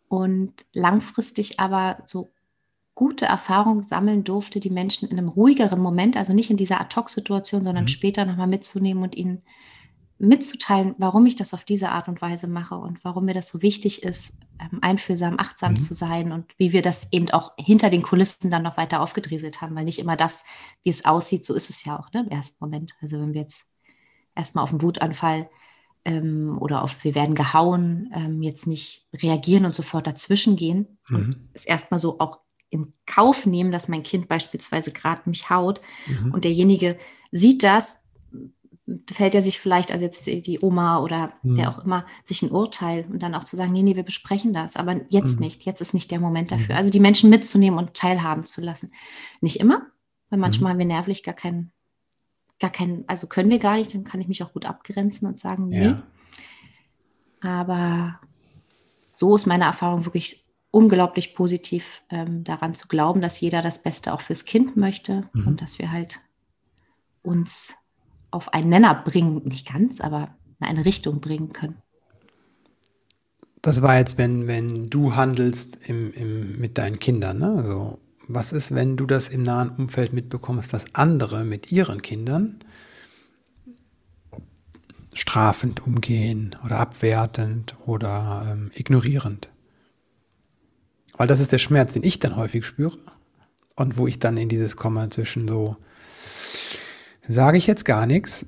[0.08, 2.30] Und langfristig aber so
[2.98, 7.62] gute Erfahrungen sammeln durfte, die Menschen in einem ruhigeren Moment, also nicht in dieser Ad-Hoc-Situation,
[7.62, 7.88] sondern Mhm.
[7.88, 9.44] später nochmal mitzunehmen und ihnen
[10.18, 13.62] mitzuteilen, warum ich das auf diese Art und Weise mache und warum mir das so
[13.62, 15.78] wichtig ist, ähm, einfühlsam, achtsam Mhm.
[15.78, 19.60] zu sein und wie wir das eben auch hinter den Kulissen dann noch weiter aufgedrieselt
[19.60, 20.42] haben, weil nicht immer das,
[20.82, 22.96] wie es aussieht, so ist es ja auch ne, im ersten Moment.
[23.00, 23.64] Also wenn wir jetzt
[24.34, 25.48] erstmal auf einen Wutanfall
[26.04, 31.28] ähm, oder auf wir werden gehauen, ähm, jetzt nicht reagieren und sofort dazwischen gehen und
[31.28, 31.48] Mhm.
[31.52, 36.32] es erstmal so auch in Kauf nehmen, dass mein Kind beispielsweise gerade mich haut Mhm.
[36.32, 36.98] und derjenige
[37.32, 38.04] sieht das,
[39.10, 41.56] fällt er sich vielleicht, also jetzt die Oma oder Mhm.
[41.58, 44.52] wer auch immer, sich ein Urteil und dann auch zu sagen, nee, nee, wir besprechen
[44.54, 45.44] das, aber jetzt Mhm.
[45.46, 46.74] nicht, jetzt ist nicht der Moment dafür.
[46.74, 46.78] Mhm.
[46.78, 48.92] Also die Menschen mitzunehmen und teilhaben zu lassen.
[49.42, 49.86] Nicht immer,
[50.30, 50.72] weil manchmal Mhm.
[50.74, 51.70] haben wir nervlich gar keinen,
[52.60, 55.38] gar keinen, also können wir gar nicht, dann kann ich mich auch gut abgrenzen und
[55.38, 55.84] sagen, nee.
[55.84, 56.02] Ja.
[57.40, 58.18] Aber
[59.10, 64.12] so ist meine Erfahrung wirklich unglaublich positiv, ähm, daran zu glauben, dass jeder das Beste
[64.12, 65.46] auch fürs Kind möchte Mhm.
[65.46, 66.20] und dass wir halt
[67.22, 67.74] uns
[68.30, 71.82] auf einen Nenner bringen, nicht ganz, aber in eine Richtung bringen können.
[73.62, 77.38] Das war jetzt, wenn, wenn du handelst im, im, mit deinen Kindern.
[77.38, 77.54] Ne?
[77.56, 82.58] Also, was ist, wenn du das im nahen Umfeld mitbekommst, dass andere mit ihren Kindern
[85.14, 89.48] strafend umgehen oder abwertend oder ähm, ignorierend?
[91.18, 92.98] Weil das ist der Schmerz, den ich dann häufig spüre
[93.76, 95.76] und wo ich dann in dieses komme zwischen so,
[97.26, 98.46] sage ich jetzt gar nichts,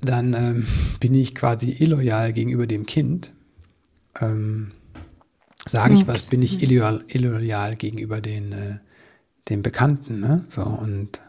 [0.00, 0.66] dann ähm,
[0.98, 3.32] bin ich quasi illoyal gegenüber dem Kind.
[4.20, 4.72] Ähm,
[5.66, 6.08] sage ich Hm.
[6.08, 8.78] was, bin ich illoyal, illoyal gegenüber den, äh,
[9.48, 10.20] den Bekannten.
[10.20, 10.44] Ne?
[10.48, 11.20] So, und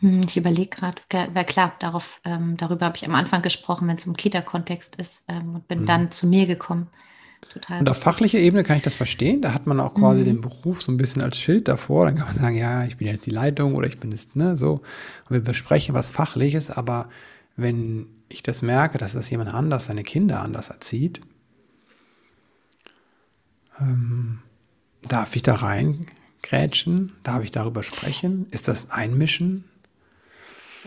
[0.00, 3.96] Hm, Ich überlege gerade, weil klar, darauf, ähm, darüber habe ich am Anfang gesprochen, wenn
[3.96, 5.86] es um Kita-Kontext ist ähm, und bin Mhm.
[5.86, 6.88] dann zu mir gekommen.
[7.52, 7.80] Total.
[7.80, 9.40] Und auf fachlicher Ebene kann ich das verstehen.
[9.42, 10.24] Da hat man auch quasi Mhm.
[10.26, 12.06] den Beruf so ein bisschen als Schild davor.
[12.06, 14.56] Dann kann man sagen, ja, ich bin jetzt die Leitung oder ich bin jetzt, ne,
[14.56, 14.74] so.
[15.28, 17.08] Und wir besprechen was Fachliches, aber
[17.56, 21.20] wenn ich das merke, dass das jemand anders seine Kinder anders erzieht,
[23.80, 24.40] ähm,
[25.02, 27.12] darf ich da reingrätschen?
[27.22, 28.46] Darf ich darüber sprechen?
[28.50, 29.64] Ist das Einmischen?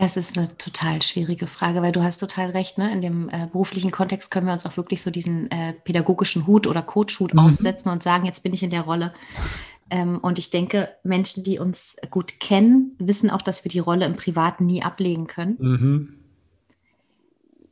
[0.00, 2.90] Das ist eine total schwierige Frage, weil du hast total recht, ne?
[2.90, 6.66] In dem äh, beruflichen Kontext können wir uns auch wirklich so diesen äh, pädagogischen Hut
[6.66, 7.40] oder Coach-Hut Mhm.
[7.40, 9.12] aufsetzen und sagen, jetzt bin ich in der Rolle.
[9.90, 14.06] Ähm, und ich denke, Menschen, die uns gut kennen, wissen auch, dass wir die Rolle
[14.06, 15.56] im Privaten nie ablegen können.
[15.58, 16.14] Mhm.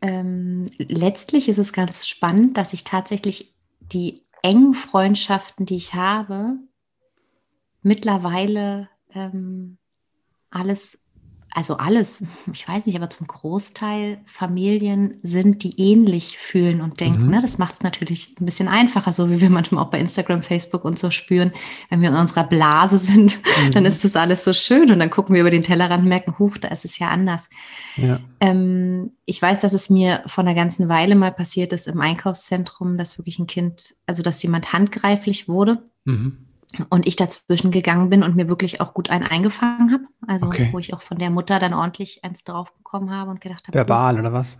[0.02, 6.56] Ähm, letztlich ist es ganz spannend, dass ich tatsächlich die engen Freundschaften, die ich habe,
[7.82, 9.78] mittlerweile ähm,
[10.50, 11.00] alles
[11.54, 17.24] also alles, ich weiß nicht, aber zum Großteil Familien sind, die ähnlich fühlen und denken.
[17.24, 17.30] Mhm.
[17.30, 17.40] Ne?
[17.40, 20.84] Das macht es natürlich ein bisschen einfacher, so wie wir manchmal auch bei Instagram, Facebook
[20.84, 21.52] und so spüren.
[21.88, 23.72] Wenn wir in unserer Blase sind, mhm.
[23.72, 26.38] dann ist das alles so schön und dann gucken wir über den Tellerrand und merken,
[26.38, 27.48] huch, da ist es ja anders.
[27.96, 28.20] Ja.
[28.40, 32.98] Ähm, ich weiß, dass es mir vor einer ganzen Weile mal passiert ist im Einkaufszentrum,
[32.98, 35.82] dass wirklich ein Kind, also dass jemand handgreiflich wurde.
[36.04, 36.47] Mhm
[36.90, 40.04] und ich dazwischen gegangen bin und mir wirklich auch gut einen eingefangen habe.
[40.26, 40.68] Also okay.
[40.70, 43.76] wo ich auch von der Mutter dann ordentlich eins drauf bekommen habe und gedacht habe.
[43.76, 44.58] Verbal gut, oder was?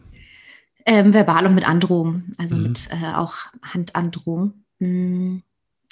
[0.86, 2.62] Ähm, verbal und mit Androhung, also mhm.
[2.62, 4.64] mit äh, auch Handandrohung.
[4.78, 5.38] Mm.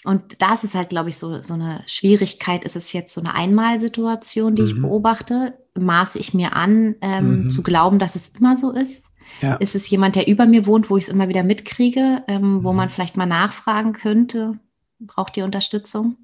[0.04, 2.64] Und da ist es halt, glaube ich, so, so eine Schwierigkeit.
[2.64, 4.68] Ist es jetzt so eine Einmalsituation, die mhm.
[4.68, 5.58] ich beobachte?
[5.76, 7.50] Maße ich mir an, ähm, mhm.
[7.50, 9.06] zu glauben, dass es immer so ist?
[9.42, 9.56] Ja.
[9.56, 12.70] Ist es jemand, der über mir wohnt, wo ich es immer wieder mitkriege, ähm, wo
[12.70, 12.76] mhm.
[12.76, 14.58] man vielleicht mal nachfragen könnte?
[15.00, 16.16] Braucht die Unterstützung.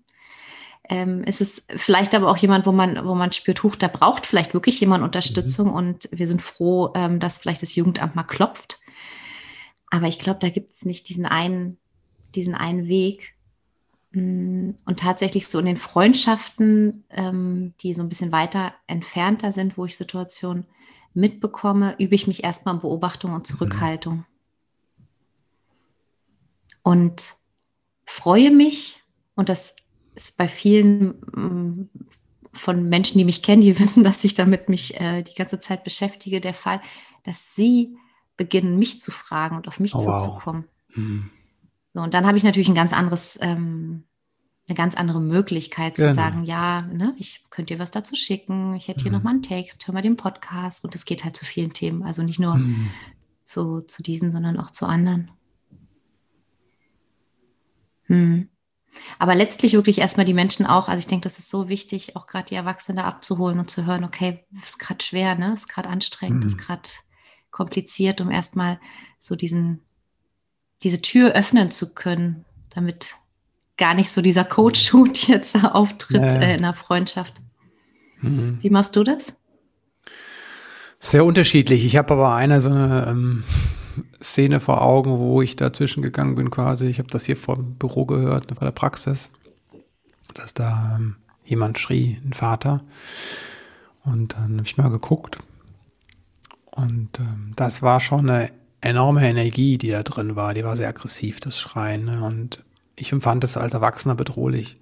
[0.89, 4.27] Ähm, ist es vielleicht aber auch jemand, wo man, wo man spürt, huch, da braucht
[4.27, 5.75] vielleicht wirklich jemand Unterstützung mhm.
[5.75, 8.81] und wir sind froh, ähm, dass vielleicht das Jugendamt mal klopft.
[9.91, 11.79] Aber ich glaube, da gibt es nicht diesen einen,
[12.35, 13.35] diesen einen Weg.
[14.13, 19.79] Mm, und tatsächlich so in den Freundschaften, ähm, die so ein bisschen weiter entfernter sind,
[19.79, 20.67] wo ich Situationen
[21.15, 23.45] mitbekomme, übe ich mich erstmal in Beobachtung und mhm.
[23.45, 24.17] Zurückhaltung.
[24.17, 24.25] Mhm.
[26.83, 27.35] Und
[28.05, 29.01] freue mich,
[29.35, 29.77] und das
[30.15, 31.91] ist bei vielen mm,
[32.53, 35.85] von Menschen, die mich kennen, die wissen, dass ich damit mich äh, die ganze Zeit
[35.85, 36.81] beschäftige, der Fall,
[37.25, 37.97] dass sie
[38.37, 40.65] beginnen, mich zu fragen und auf mich oh, zuzukommen.
[40.89, 40.97] Wow.
[40.97, 41.31] Mhm.
[41.95, 44.05] So, und dann habe ich natürlich ein ganz anderes, ähm,
[44.69, 46.15] eine ganz andere Möglichkeit zu genau.
[46.15, 49.03] sagen, ja, ne, ich könnte dir was dazu schicken, ich hätte mhm.
[49.03, 52.03] hier nochmal einen Text, hör mal den Podcast und es geht halt zu vielen Themen,
[52.03, 52.91] also nicht nur mhm.
[53.45, 55.31] zu, zu diesen, sondern auch zu anderen.
[58.13, 58.49] Hm.
[59.19, 62.27] Aber letztlich wirklich erstmal die Menschen auch, also ich denke, das ist so wichtig, auch
[62.27, 65.55] gerade die Erwachsenen abzuholen und zu hören, okay, ist gerade schwer, ne?
[65.55, 66.47] Ist gerade anstrengend, mhm.
[66.47, 66.89] ist gerade
[67.51, 68.79] kompliziert, um erstmal
[69.19, 69.81] so diesen,
[70.83, 72.45] diese Tür öffnen zu können,
[72.75, 73.15] damit
[73.79, 76.41] gar nicht so dieser Coach-Hut jetzt auftritt ja.
[76.41, 77.35] äh, in einer Freundschaft.
[78.21, 78.59] Mhm.
[78.61, 79.37] Wie machst du das?
[81.01, 81.85] Sehr unterschiedlich.
[81.87, 83.43] Ich habe aber eine so eine ähm,
[84.23, 86.87] Szene vor Augen, wo ich dazwischen gegangen bin quasi.
[86.87, 89.31] Ich habe das hier vom Büro gehört, vor der Praxis,
[90.35, 92.83] dass da ähm, jemand schrie, ein Vater.
[94.05, 95.39] Und dann habe ich mal geguckt.
[96.71, 98.51] Und ähm, das war schon eine
[98.81, 100.55] enorme Energie, die da drin war.
[100.55, 102.07] Die war sehr aggressiv, das Schreien.
[102.07, 102.25] Ne?
[102.25, 102.65] Und
[102.97, 104.79] ich empfand es als Erwachsener bedrohlich.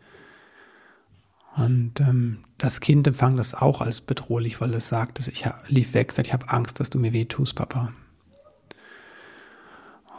[1.56, 6.12] Und ähm, das Kind empfand das auch als bedrohlich, weil es sagte, ich lief weg,
[6.12, 7.92] sagt, ich habe Angst, dass du mir weh tust, Papa.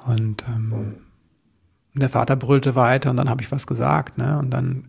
[0.06, 0.98] Und ähm,
[1.94, 4.40] der Vater brüllte weiter und dann habe ich was gesagt, ne?
[4.40, 4.86] Und dann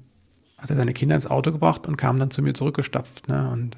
[0.58, 3.50] hat er seine Kinder ins Auto gebracht und kam dann zu mir zurückgestapft, ne?
[3.50, 3.76] Und,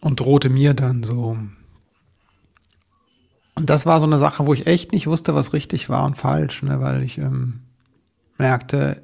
[0.00, 1.38] und drohte mir dann so.
[3.54, 6.16] Und das war so eine Sache, wo ich echt nicht wusste, was richtig war und
[6.16, 6.80] falsch, ne?
[6.80, 7.60] Weil ich ähm,
[8.36, 9.02] merkte,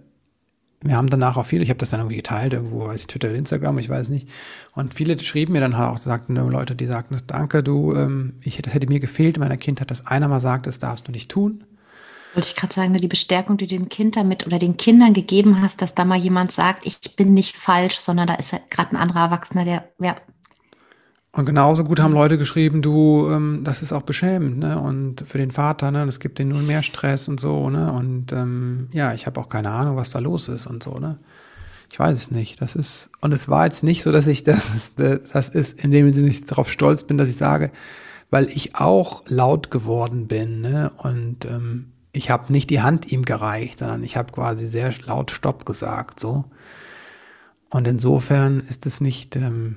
[0.85, 3.33] wir haben danach auch viele, ich habe das dann irgendwie geteilt, irgendwo, weiß ich, Twitter,
[3.33, 4.29] Instagram, ich weiß nicht.
[4.75, 8.61] Und viele schrieben mir dann halt auch, sagten Leute, die sagten, danke, du, ähm, ich,
[8.61, 11.31] das hätte mir gefehlt in meiner Kindheit, dass einer mal sagt, das darfst du nicht
[11.31, 11.65] tun.
[12.35, 15.61] Wollte ich gerade sagen, die Bestärkung, die du dem Kind damit oder den Kindern gegeben
[15.61, 18.97] hast, dass da mal jemand sagt, ich bin nicht falsch, sondern da ist gerade ein
[18.97, 20.17] anderer Erwachsener, der, ja,
[21.35, 24.79] und genauso gut haben Leute geschrieben, du, ähm, das ist auch beschämend, ne?
[24.79, 26.05] Und für den Vater, ne?
[26.05, 27.91] Das gibt den nur mehr Stress und so, ne?
[27.91, 31.19] Und ähm, ja, ich habe auch keine Ahnung, was da los ist und so, ne?
[31.91, 32.61] Ich weiß es nicht.
[32.61, 36.13] Das ist, und es war jetzt nicht so, dass ich das, das ist, in dem
[36.13, 37.71] Sinne ich darauf stolz bin, dass ich sage,
[38.31, 40.93] weil ich auch laut geworden bin, ne?
[40.99, 45.31] Und ähm, ich habe nicht die Hand ihm gereicht, sondern ich habe quasi sehr laut
[45.31, 46.45] Stopp gesagt, so.
[47.71, 49.77] Und insofern ist es nicht, ähm,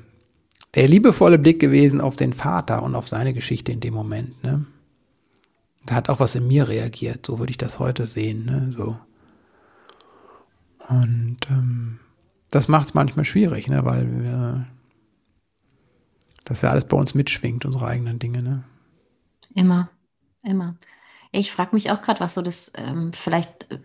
[0.76, 4.44] der liebevolle Blick gewesen auf den Vater und auf seine Geschichte in dem Moment.
[4.44, 4.66] Ne?
[5.86, 8.46] Da hat auch was in mir reagiert, so würde ich das heute sehen.
[8.46, 8.72] Ne?
[8.72, 8.98] So.
[10.90, 12.00] Und ähm,
[12.52, 13.86] das macht es manchmal schwierig, ne?
[13.86, 14.68] weil wir,
[16.44, 18.44] das ja alles bei uns mitschwingt, unsere eigenen Dinge.
[18.44, 18.64] Ne?
[19.54, 19.90] Immer,
[20.44, 20.76] immer.
[21.32, 23.80] Ich frage mich auch gerade, was so das ähm, vielleicht äh,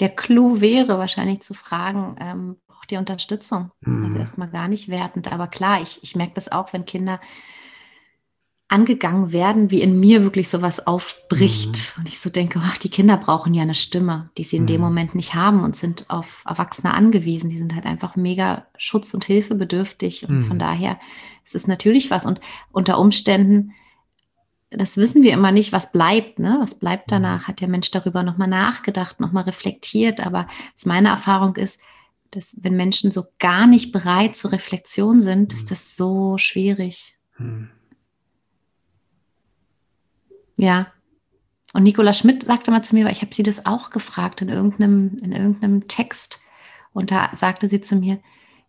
[0.00, 3.70] der Clou wäre, wahrscheinlich zu fragen, ähm, braucht ihr Unterstützung?
[3.86, 4.04] Also mhm.
[4.06, 5.32] Also erstmal gar nicht wertend.
[5.32, 7.20] Aber klar, ich, ich merke das auch, wenn Kinder
[8.66, 11.94] angegangen werden, wie in mir wirklich sowas aufbricht.
[11.94, 12.00] Mhm.
[12.00, 14.68] Und ich so denke, ach, die Kinder brauchen ja eine Stimme, die sie in mhm.
[14.68, 17.50] dem Moment nicht haben und sind auf Erwachsene angewiesen.
[17.50, 20.28] Die sind halt einfach mega schutz- und hilfebedürftig.
[20.28, 20.44] Und mhm.
[20.44, 20.98] von daher
[21.44, 22.26] ist es natürlich was.
[22.26, 22.40] Und
[22.72, 23.74] unter Umständen,
[24.70, 26.40] das wissen wir immer nicht, was bleibt.
[26.40, 26.56] Ne?
[26.60, 27.16] Was bleibt mhm.
[27.16, 27.46] danach?
[27.46, 30.26] Hat der Mensch darüber nochmal nachgedacht, nochmal reflektiert?
[30.26, 31.78] Aber was meine Erfahrung ist,
[32.32, 37.14] dass wenn Menschen so gar nicht bereit zur Reflexion sind, ist das so schwierig.
[37.36, 37.70] Hm.
[40.56, 40.88] Ja.
[41.74, 44.48] Und Nicola Schmidt sagte mal zu mir, weil ich habe sie das auch gefragt in
[44.48, 46.40] irgendeinem, in irgendeinem Text.
[46.92, 48.18] Und da sagte sie zu mir,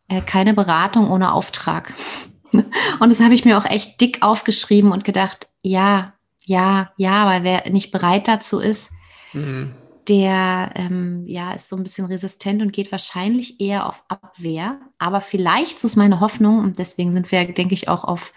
[0.08, 1.94] äh, keine Beratung ohne Auftrag.
[2.52, 6.14] und das habe ich mir auch echt dick aufgeschrieben und gedacht, ja,
[6.46, 8.92] ja, ja, weil wer nicht bereit dazu ist,
[9.32, 9.74] mhm
[10.08, 14.80] der ähm, ja, ist so ein bisschen resistent und geht wahrscheinlich eher auf Abwehr.
[14.98, 18.34] Aber vielleicht, so ist meine Hoffnung, und deswegen sind wir, denke ich, auch auf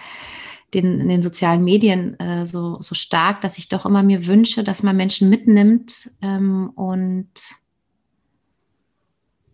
[0.74, 4.64] den, in den sozialen Medien äh, so, so stark, dass ich doch immer mir wünsche,
[4.64, 7.30] dass man Menschen mitnimmt ähm, und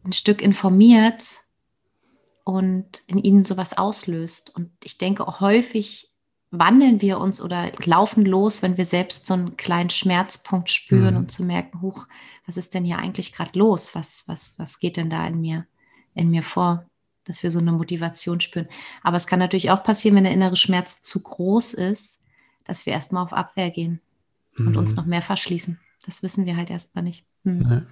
[0.04, 1.24] ein Stück informiert
[2.44, 4.54] und in ihnen sowas auslöst.
[4.54, 6.11] Und ich denke, häufig
[6.52, 11.20] wandeln wir uns oder laufen los, wenn wir selbst so einen kleinen Schmerzpunkt spüren mhm.
[11.20, 12.06] und zu merken, huch,
[12.46, 13.94] was ist denn hier eigentlich gerade los?
[13.94, 15.66] Was, was, was geht denn da in mir,
[16.14, 16.84] in mir vor?
[17.24, 18.68] Dass wir so eine Motivation spüren.
[19.02, 22.22] Aber es kann natürlich auch passieren, wenn der innere Schmerz zu groß ist,
[22.64, 24.00] dass wir erstmal auf Abwehr gehen
[24.56, 24.68] mhm.
[24.68, 24.96] und uns mhm.
[24.96, 25.80] noch mehr verschließen.
[26.04, 27.24] Das wissen wir halt erstmal nicht.
[27.44, 27.66] Mhm.
[27.66, 27.82] Nee.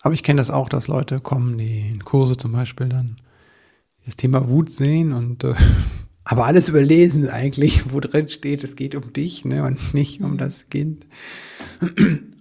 [0.00, 3.16] Aber ich kenne das auch, dass Leute kommen, die in Kurse zum Beispiel dann
[4.06, 5.54] das Thema Wut sehen und äh,
[6.24, 10.38] aber alles überlesen eigentlich, wo drin steht, es geht um dich ne, und nicht um
[10.38, 11.06] das Kind.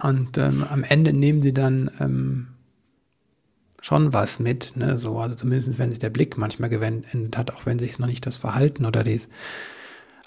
[0.02, 2.48] Und ähm, am Ende nehmen sie dann ähm,
[3.82, 7.66] schon was mit, ne, so, also zumindest wenn sich der Blick manchmal gewendet hat, auch
[7.66, 9.28] wenn sich noch nicht das Verhalten oder dies,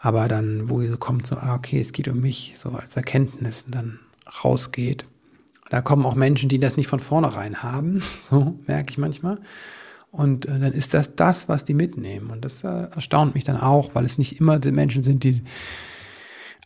[0.01, 3.65] aber dann, wo so kommt, so, ah, okay, es geht um mich, so als Erkenntnis
[3.69, 3.99] dann
[4.45, 5.07] rausgeht.
[5.71, 9.41] Da kommen auch Menschen, die das nicht von vornherein haben, so merke ich manchmal.
[10.17, 12.31] Und äh, dann ist das das, was die mitnehmen.
[12.31, 15.43] Und das äh, erstaunt mich dann auch, weil es nicht immer die Menschen sind, die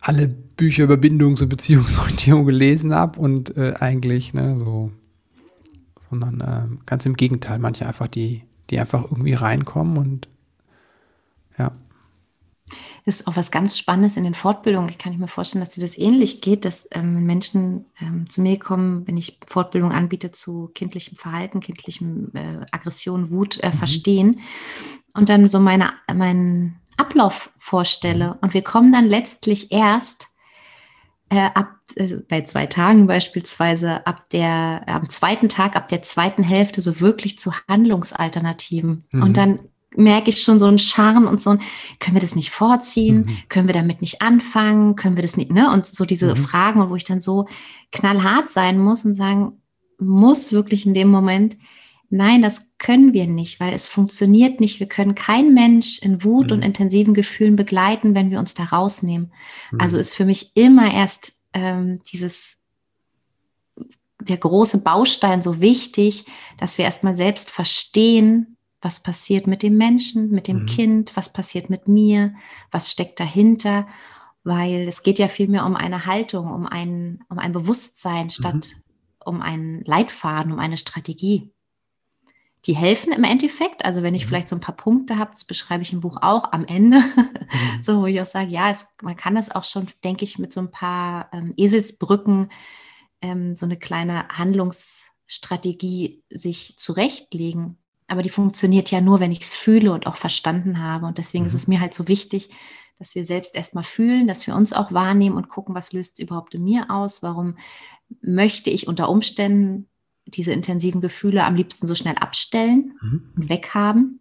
[0.01, 4.93] alle Bücher über Bindungs- und Beziehungsorientierung gelesen haben und äh, eigentlich ne, so,
[6.09, 10.29] sondern äh, ganz im Gegenteil, manche einfach die, die einfach irgendwie reinkommen und
[13.05, 14.89] ist auch was ganz Spannendes in den Fortbildungen.
[14.91, 18.59] Ich kann mir vorstellen, dass dir das ähnlich geht, dass ähm, Menschen ähm, zu mir
[18.59, 23.73] kommen, wenn ich Fortbildung anbiete zu kindlichem Verhalten, kindlichem äh, Aggression, Wut äh, mhm.
[23.73, 24.41] verstehen
[25.15, 28.29] und dann so meine, meinen Ablauf vorstelle.
[28.29, 28.39] Mhm.
[28.41, 30.29] Und wir kommen dann letztlich erst
[31.31, 36.43] äh, ab also bei zwei Tagen beispielsweise ab der am zweiten Tag ab der zweiten
[36.43, 39.23] Hälfte so wirklich zu Handlungsalternativen mhm.
[39.23, 39.61] und dann
[39.97, 41.61] merke ich schon so einen Charme und so ein,
[41.99, 43.27] können wir das nicht vorziehen?
[43.27, 43.39] Mhm.
[43.49, 44.97] Können wir damit nicht anfangen?
[44.97, 45.71] Können wir das nicht, ne?
[45.73, 46.37] Und so diese mhm.
[46.37, 47.47] Fragen, wo ich dann so
[47.93, 49.61] knallhart sein muss und sagen
[49.99, 51.57] muss wirklich in dem Moment,
[52.09, 54.81] nein, das können wir nicht, weil es funktioniert nicht.
[54.81, 56.55] Wir können kein Mensch in Wut mhm.
[56.55, 59.33] und intensiven Gefühlen begleiten, wenn wir uns da rausnehmen.
[59.79, 60.01] Also mhm.
[60.01, 62.57] ist für mich immer erst ähm, dieses
[64.21, 66.27] der große Baustein so wichtig,
[66.59, 70.67] dass wir erstmal selbst verstehen, was passiert mit dem Menschen, mit dem mhm.
[70.67, 72.35] Kind, was passiert mit mir,
[72.71, 73.87] was steckt dahinter,
[74.43, 78.31] weil es geht ja vielmehr um eine Haltung, um ein, um ein Bewusstsein mhm.
[78.31, 78.83] statt mhm.
[79.25, 81.53] um einen Leitfaden, um eine Strategie.
[82.67, 84.29] Die helfen im Endeffekt, also wenn ich mhm.
[84.29, 87.29] vielleicht so ein paar Punkte habe, das beschreibe ich im Buch auch am Ende, mhm.
[87.83, 90.53] so wo ich auch sage, ja, es, man kann das auch schon, denke ich, mit
[90.53, 92.51] so ein paar ähm, Eselsbrücken
[93.23, 97.80] ähm, so eine kleine Handlungsstrategie sich zurechtlegen
[98.11, 101.07] aber die funktioniert ja nur, wenn ich es fühle und auch verstanden habe.
[101.07, 101.49] Und deswegen mhm.
[101.49, 102.51] ist es mir halt so wichtig,
[102.99, 106.25] dass wir selbst erstmal fühlen, dass wir uns auch wahrnehmen und gucken, was löst es
[106.25, 107.23] überhaupt in mir aus?
[107.23, 107.57] Warum
[108.21, 109.87] möchte ich unter Umständen
[110.27, 113.33] diese intensiven Gefühle am liebsten so schnell abstellen mhm.
[113.37, 114.21] und weghaben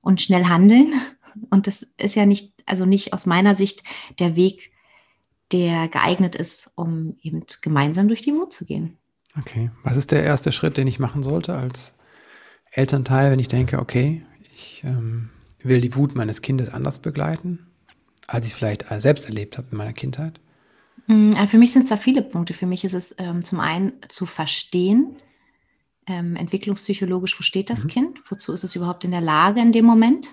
[0.00, 0.94] und schnell handeln?
[1.48, 3.84] Und das ist ja nicht, also nicht aus meiner Sicht
[4.18, 4.72] der Weg,
[5.52, 8.98] der geeignet ist, um eben gemeinsam durch die Wut zu gehen.
[9.38, 9.70] Okay.
[9.84, 11.94] Was ist der erste Schritt, den ich machen sollte als
[12.70, 15.30] Elternteil, wenn ich denke, okay, ich ähm,
[15.62, 17.66] will die Wut meines Kindes anders begleiten,
[18.26, 20.40] als ich es vielleicht selbst erlebt habe in meiner Kindheit?
[21.06, 22.54] Mm, für mich sind es da viele Punkte.
[22.54, 25.16] Für mich ist es ähm, zum einen zu verstehen,
[26.06, 27.88] ähm, entwicklungspsychologisch, wo steht das mhm.
[27.88, 28.20] Kind?
[28.28, 30.28] Wozu ist es überhaupt in der Lage in dem Moment?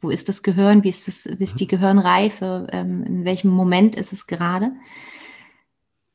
[0.00, 0.84] Wo ist das Gehirn?
[0.84, 1.68] Wie ist, das, wie ist die mhm.
[1.68, 2.66] Gehirnreife?
[2.72, 4.72] Ähm, in welchem Moment ist es gerade?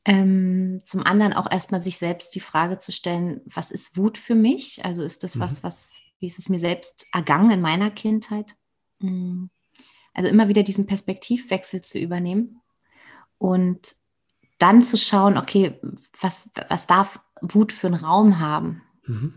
[0.08, 4.34] Ähm, zum anderen auch erstmal sich selbst die Frage zu stellen, was ist Wut für
[4.34, 4.82] mich?
[4.82, 5.40] Also ist das mhm.
[5.40, 8.56] was, was, wie ist es mir selbst ergangen in meiner Kindheit?
[9.00, 9.48] Mm.
[10.14, 12.62] Also immer wieder diesen Perspektivwechsel zu übernehmen
[13.36, 13.96] und
[14.56, 15.78] dann zu schauen, okay,
[16.18, 18.80] was, was darf Wut für einen Raum haben?
[19.06, 19.34] Mhm.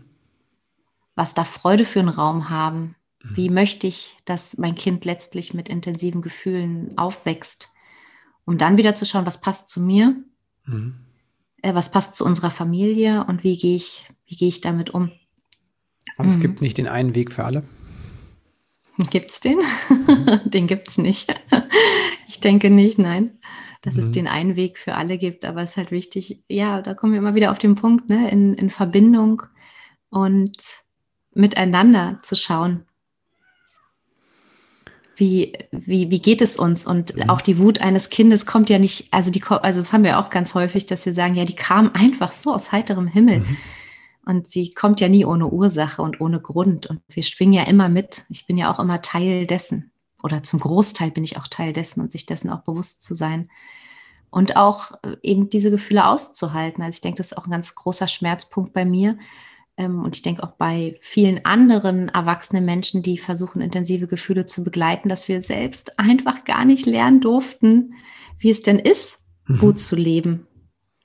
[1.14, 2.96] Was darf Freude für einen Raum haben?
[3.22, 3.36] Mhm.
[3.36, 7.68] Wie möchte ich, dass mein Kind letztlich mit intensiven Gefühlen aufwächst?
[8.46, 10.16] Um dann wieder zu schauen, was passt zu mir
[10.64, 10.94] Mhm.
[11.62, 15.12] Äh, was passt zu unserer Familie und wie gehe ich, wie gehe ich damit um?
[16.18, 16.28] Mhm.
[16.28, 17.64] es gibt nicht den einen Weg für alle.
[19.10, 19.58] Gibt es den?
[19.58, 20.40] Mhm.
[20.50, 21.34] den gibt es nicht.
[22.28, 23.38] ich denke nicht, nein,
[23.80, 24.02] dass mhm.
[24.02, 25.44] es den einen Weg für alle gibt.
[25.44, 28.30] Aber es ist halt wichtig, ja, da kommen wir immer wieder auf den Punkt, ne,
[28.30, 29.42] in, in Verbindung
[30.10, 30.56] und
[31.34, 32.86] miteinander zu schauen.
[35.22, 36.84] Wie, wie, wie geht es uns?
[36.84, 37.30] Und mhm.
[37.30, 40.30] auch die Wut eines Kindes kommt ja nicht, also die, also das haben wir auch
[40.30, 43.38] ganz häufig, dass wir sagen, ja, die kam einfach so aus heiterem Himmel.
[43.38, 43.56] Mhm.
[44.26, 46.88] Und sie kommt ja nie ohne Ursache und ohne Grund.
[46.88, 48.24] Und wir schwingen ja immer mit.
[48.30, 49.92] Ich bin ja auch immer Teil dessen.
[50.24, 53.48] Oder zum Großteil bin ich auch Teil dessen und sich dessen auch bewusst zu sein.
[54.28, 56.82] Und auch äh, eben diese Gefühle auszuhalten.
[56.82, 59.18] Also ich denke, das ist auch ein ganz großer Schmerzpunkt bei mir.
[59.76, 64.64] Ähm, und ich denke auch bei vielen anderen erwachsenen Menschen, die versuchen, intensive Gefühle zu
[64.64, 67.94] begleiten, dass wir selbst einfach gar nicht lernen durften,
[68.38, 69.62] wie es denn ist, mhm.
[69.62, 70.46] Wut zu leben,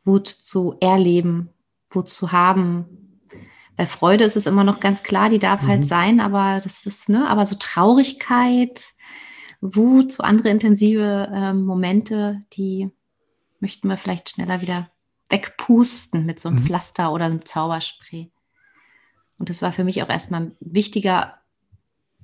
[0.03, 1.49] Wut zu erleben,
[1.89, 3.07] Wut zu haben,
[3.77, 5.73] bei Freude ist es immer noch ganz klar, die darf halt mhm.
[5.73, 8.87] halt sein, aber das ist, ne, aber so Traurigkeit,
[9.61, 12.89] Wut, so andere intensive äh, Momente, die
[13.59, 14.89] möchten wir vielleicht schneller wieder
[15.29, 16.63] wegpusten mit so einem mhm.
[16.63, 18.31] Pflaster oder einem Zauberspray.
[19.37, 21.37] Und das war für mich auch erstmal ein wichtiger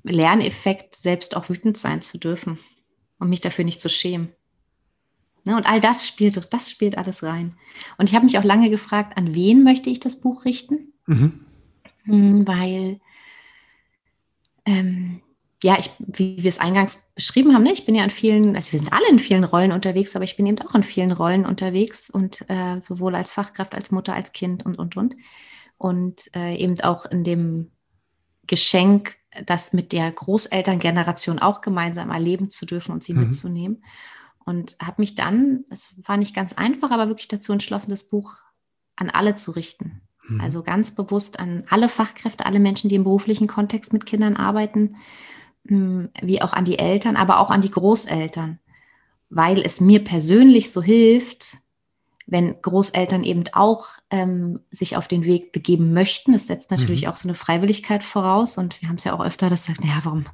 [0.03, 2.59] Lerneffekt, selbst auch wütend sein zu dürfen
[3.19, 4.33] und mich dafür nicht zu schämen.
[5.45, 7.55] Ne, und all das spielt, das spielt alles rein.
[7.97, 10.93] Und ich habe mich auch lange gefragt, an wen möchte ich das Buch richten?
[11.05, 11.45] Mhm.
[12.05, 12.99] Hm, weil,
[14.65, 15.21] ähm,
[15.61, 18.71] ja, ich, wie wir es eingangs beschrieben haben, ne, ich bin ja in vielen, also
[18.71, 21.45] wir sind alle in vielen Rollen unterwegs, aber ich bin eben auch in vielen Rollen
[21.45, 25.15] unterwegs und äh, sowohl als Fachkraft, als Mutter, als Kind und, und, und.
[25.83, 27.71] Und äh, eben auch in dem
[28.47, 33.19] Geschenk, das mit der Großelterngeneration auch gemeinsam erleben zu dürfen und sie mhm.
[33.19, 33.83] mitzunehmen.
[34.45, 38.43] Und habe mich dann, es war nicht ganz einfach, aber wirklich dazu entschlossen, das Buch
[38.95, 40.03] an alle zu richten.
[40.25, 40.39] Mhm.
[40.39, 44.95] Also ganz bewusst an alle Fachkräfte, alle Menschen, die im beruflichen Kontext mit Kindern arbeiten,
[45.67, 48.57] hm, wie auch an die Eltern, aber auch an die Großeltern,
[49.29, 51.57] weil es mir persönlich so hilft,
[52.25, 56.33] wenn Großeltern eben auch ähm, sich auf den Weg begeben möchten.
[56.33, 57.09] Das setzt natürlich mhm.
[57.09, 58.57] auch so eine Freiwilligkeit voraus.
[58.57, 60.25] Und wir haben es ja auch öfter, dass sagt, naja, warum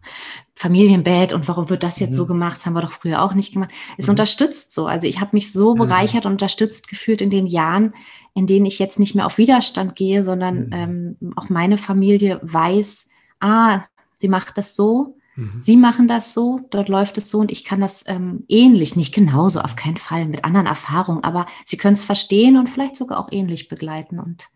[0.55, 2.15] Familienbett und warum wird das jetzt mhm.
[2.15, 2.57] so gemacht?
[2.57, 3.71] Das haben wir doch früher auch nicht gemacht.
[3.97, 4.11] Es mhm.
[4.11, 4.87] unterstützt so.
[4.87, 5.79] Also ich habe mich so mhm.
[5.79, 7.93] bereichert und unterstützt gefühlt in den Jahren,
[8.35, 11.17] in denen ich jetzt nicht mehr auf Widerstand gehe, sondern mhm.
[11.21, 13.81] ähm, auch meine Familie weiß, ah,
[14.17, 15.61] sie macht das so Mhm.
[15.61, 19.13] Sie machen das so, dort läuft es so und ich kann das ähm, ähnlich, nicht
[19.13, 23.19] genauso, auf keinen Fall, mit anderen Erfahrungen, aber Sie können es verstehen und vielleicht sogar
[23.19, 24.19] auch ähnlich begleiten.
[24.19, 24.49] Und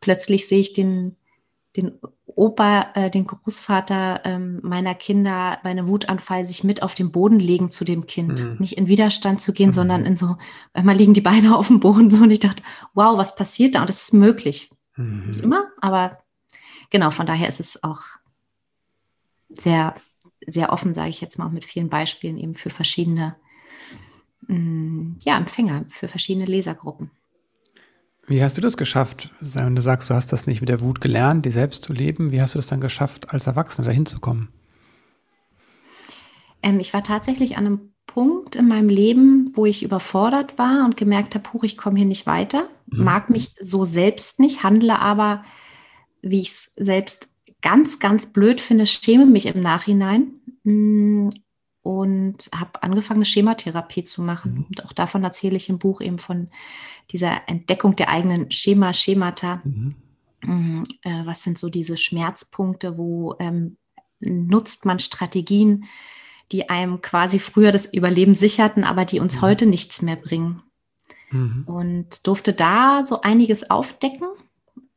[0.00, 1.16] plötzlich sehe ich den,
[1.76, 1.92] den
[2.26, 7.40] Opa, äh, den Großvater ähm, meiner Kinder bei einem Wutanfall sich mit auf den Boden
[7.40, 8.44] legen zu dem Kind.
[8.44, 8.56] Mhm.
[8.58, 9.74] Nicht in Widerstand zu gehen, mhm.
[9.74, 10.36] sondern in so,
[10.74, 13.80] einmal liegen die Beine auf dem Boden so und ich dachte, wow, was passiert da?
[13.80, 14.70] Und das ist möglich.
[14.96, 15.28] Mhm.
[15.28, 16.18] Nicht immer, aber
[16.90, 18.02] genau, von daher ist es auch
[19.48, 19.94] sehr
[20.50, 23.36] sehr offen, sage ich jetzt mal, auch mit vielen Beispielen eben für verschiedene
[24.46, 27.10] mm, ja, Empfänger, für verschiedene Lesergruppen.
[28.26, 29.30] Wie hast du das geschafft?
[29.40, 32.30] Wenn du sagst, du hast das nicht mit der Wut gelernt, die selbst zu leben,
[32.30, 34.48] wie hast du das dann geschafft, als Erwachsene dahin zu kommen?
[36.62, 40.96] Ähm, ich war tatsächlich an einem Punkt in meinem Leben, wo ich überfordert war und
[40.96, 43.04] gemerkt habe, huch, ich komme hier nicht weiter, mhm.
[43.04, 45.44] mag mich so selbst nicht, handle aber,
[46.22, 47.30] wie ich es selbst
[47.62, 54.52] ganz, ganz blöd finde, schäme mich im Nachhinein und habe angefangen, eine Schematherapie zu machen.
[54.54, 54.64] Mhm.
[54.68, 56.48] Und auch davon erzähle ich im Buch eben von
[57.10, 59.60] dieser Entdeckung der eigenen Schema, Schemata.
[59.64, 59.94] Mhm.
[60.42, 63.76] Mm, äh, was sind so diese Schmerzpunkte, wo ähm,
[64.20, 65.84] nutzt man Strategien,
[66.52, 69.40] die einem quasi früher das Überleben sicherten, aber die uns mhm.
[69.42, 70.62] heute nichts mehr bringen.
[71.30, 71.64] Mhm.
[71.66, 74.28] Und durfte da so einiges aufdecken.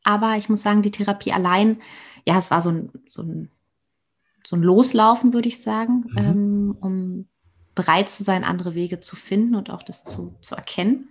[0.04, 1.78] Aber ich muss sagen, die Therapie allein
[2.26, 3.50] ja, es war so ein, so ein,
[4.46, 6.18] so ein Loslaufen, würde ich sagen, mhm.
[6.18, 7.28] ähm, um
[7.76, 11.10] bereit zu sein, andere Wege zu finden und auch das zu, zu erkennen.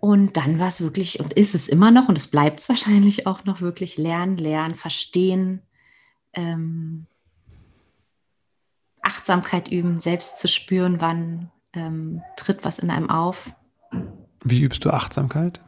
[0.00, 3.26] Und dann war es wirklich, und ist es immer noch, und es bleibt es wahrscheinlich
[3.26, 5.62] auch noch wirklich lernen, lernen, verstehen,
[6.34, 7.06] ähm,
[9.02, 13.50] Achtsamkeit üben, selbst zu spüren, wann ähm, tritt was in einem auf.
[14.44, 15.60] Wie übst du Achtsamkeit?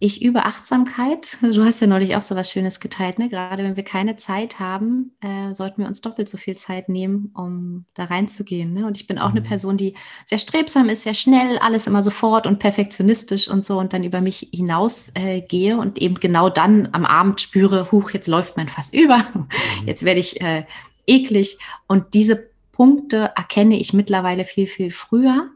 [0.00, 1.38] Ich übe Achtsamkeit.
[1.42, 3.28] Du hast ja neulich auch so was Schönes geteilt, ne?
[3.28, 7.32] Gerade wenn wir keine Zeit haben, äh, sollten wir uns doppelt so viel Zeit nehmen,
[7.34, 8.72] um da reinzugehen.
[8.72, 8.86] Ne?
[8.86, 9.38] Und ich bin auch mhm.
[9.38, 9.94] eine Person, die
[10.24, 14.20] sehr strebsam ist, sehr schnell, alles immer sofort und perfektionistisch und so und dann über
[14.20, 18.68] mich hinaus äh, gehe und eben genau dann am Abend spüre, huch, jetzt läuft mein
[18.68, 19.48] Fass über, mhm.
[19.86, 20.64] jetzt werde ich äh,
[21.06, 21.58] eklig.
[21.88, 25.50] Und diese Punkte erkenne ich mittlerweile viel, viel früher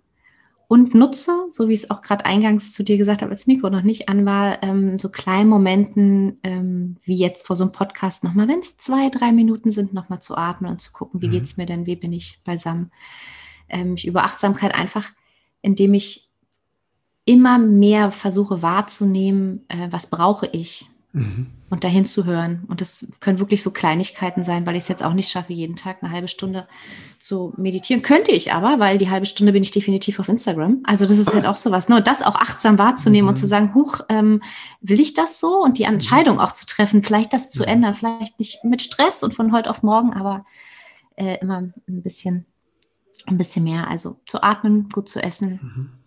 [0.73, 3.69] und nutze, so wie ich es auch gerade eingangs zu dir gesagt habe, als Mikro
[3.69, 8.25] noch nicht an war, ähm, so kleinen Momenten ähm, wie jetzt vor so einem Podcast
[8.25, 11.33] nochmal, wenn es zwei, drei Minuten sind, nochmal zu atmen und zu gucken, wie mhm.
[11.33, 12.91] geht es mir denn, wie bin ich beisammen.
[13.69, 15.11] Ähm, ich über Achtsamkeit einfach,
[15.61, 16.31] indem ich
[17.27, 21.47] immer mehr versuche wahrzunehmen, äh, was brauche ich mhm.
[21.71, 22.65] und dahin zu hören.
[22.69, 25.77] Und das können wirklich so Kleinigkeiten sein, weil ich es jetzt auch nicht schaffe, jeden
[25.77, 26.67] Tag eine halbe Stunde
[27.19, 28.03] zu meditieren.
[28.03, 30.81] Könnte ich aber, weil die halbe Stunde bin ich definitiv auf Instagram.
[30.85, 31.89] Also das ist halt auch sowas.
[31.89, 31.97] Ne?
[31.97, 33.31] Und das auch achtsam wahrzunehmen mhm.
[33.31, 34.43] und zu sagen, huch, ähm,
[34.81, 35.63] will ich das so?
[35.63, 39.35] Und die Entscheidung auch zu treffen, vielleicht das zu ändern, vielleicht nicht mit Stress und
[39.35, 40.45] von heute auf morgen, aber
[41.17, 42.47] äh, immer ein bisschen,
[43.27, 43.89] ein bisschen mehr.
[43.89, 45.61] Also zu atmen, gut zu essen.
[45.63, 46.03] Mhm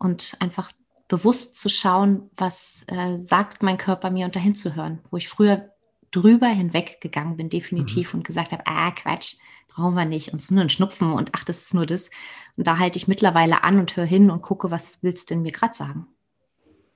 [0.00, 0.72] und einfach
[1.10, 5.28] bewusst zu schauen, was äh, sagt mein Körper mir und dahin zu hören, wo ich
[5.28, 5.70] früher
[6.12, 8.20] drüber hinweggegangen bin, definitiv, mhm.
[8.20, 9.36] und gesagt habe, ah, Quatsch,
[9.68, 12.10] brauchen wir nicht, und ist nur ein Schnupfen und ach, das ist nur das.
[12.56, 15.42] Und da halte ich mittlerweile an und höre hin und gucke, was willst du denn
[15.42, 16.06] mir gerade sagen?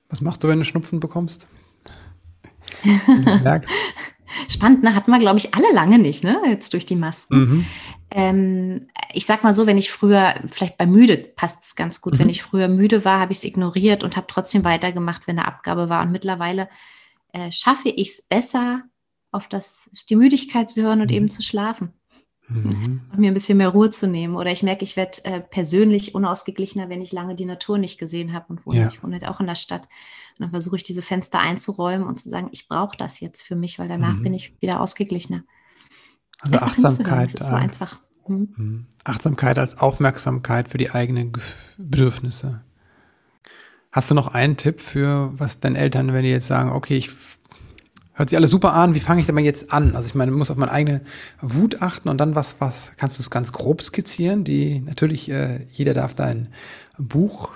[0.09, 1.47] Was machst du, wenn du Schnupfen bekommst?
[3.43, 3.71] merkst.
[4.49, 4.95] Spannend, ne?
[4.95, 6.41] Hatten wir, glaube ich, alle lange nicht, ne?
[6.47, 7.37] Jetzt durch die Masken.
[7.37, 7.65] Mhm.
[8.11, 12.13] Ähm, ich sag mal so, wenn ich früher, vielleicht bei müde passt es ganz gut,
[12.13, 12.19] mhm.
[12.19, 15.47] wenn ich früher müde war, habe ich es ignoriert und habe trotzdem weitergemacht, wenn eine
[15.47, 16.01] Abgabe war.
[16.01, 16.69] Und mittlerweile
[17.33, 18.83] äh, schaffe ich es besser,
[19.31, 21.15] auf das, die Müdigkeit zu hören und mhm.
[21.17, 21.93] eben zu schlafen.
[22.47, 23.01] Mhm.
[23.17, 24.35] Mir ein bisschen mehr Ruhe zu nehmen.
[24.35, 28.33] Oder ich merke, ich werde äh, persönlich unausgeglichener, wenn ich lange die Natur nicht gesehen
[28.33, 28.87] habe und wohne, ja.
[28.87, 29.83] ich wohne halt auch in der Stadt.
[29.83, 33.55] Und dann versuche ich diese Fenster einzuräumen und zu sagen, ich brauche das jetzt für
[33.55, 34.23] mich, weil danach mhm.
[34.23, 35.43] bin ich wieder ausgeglichener.
[36.39, 37.39] Also einfach Achtsamkeit.
[37.39, 37.99] Als, so einfach.
[38.27, 38.53] Mhm.
[38.55, 38.85] mhm.
[39.03, 41.33] Achtsamkeit als Aufmerksamkeit für die eigenen
[41.77, 42.61] Bedürfnisse.
[43.91, 47.11] Hast du noch einen Tipp für, was deine Eltern, wenn die jetzt sagen, okay, ich
[48.15, 49.95] hört sich alles super an, wie fange ich denn mal jetzt an?
[49.95, 51.01] Also ich meine, man muss auf meine eigene
[51.41, 54.43] Wut achten und dann was, was, kannst du es ganz grob skizzieren?
[54.43, 56.47] Die, natürlich, äh, jeder darf dein
[56.97, 57.51] Buch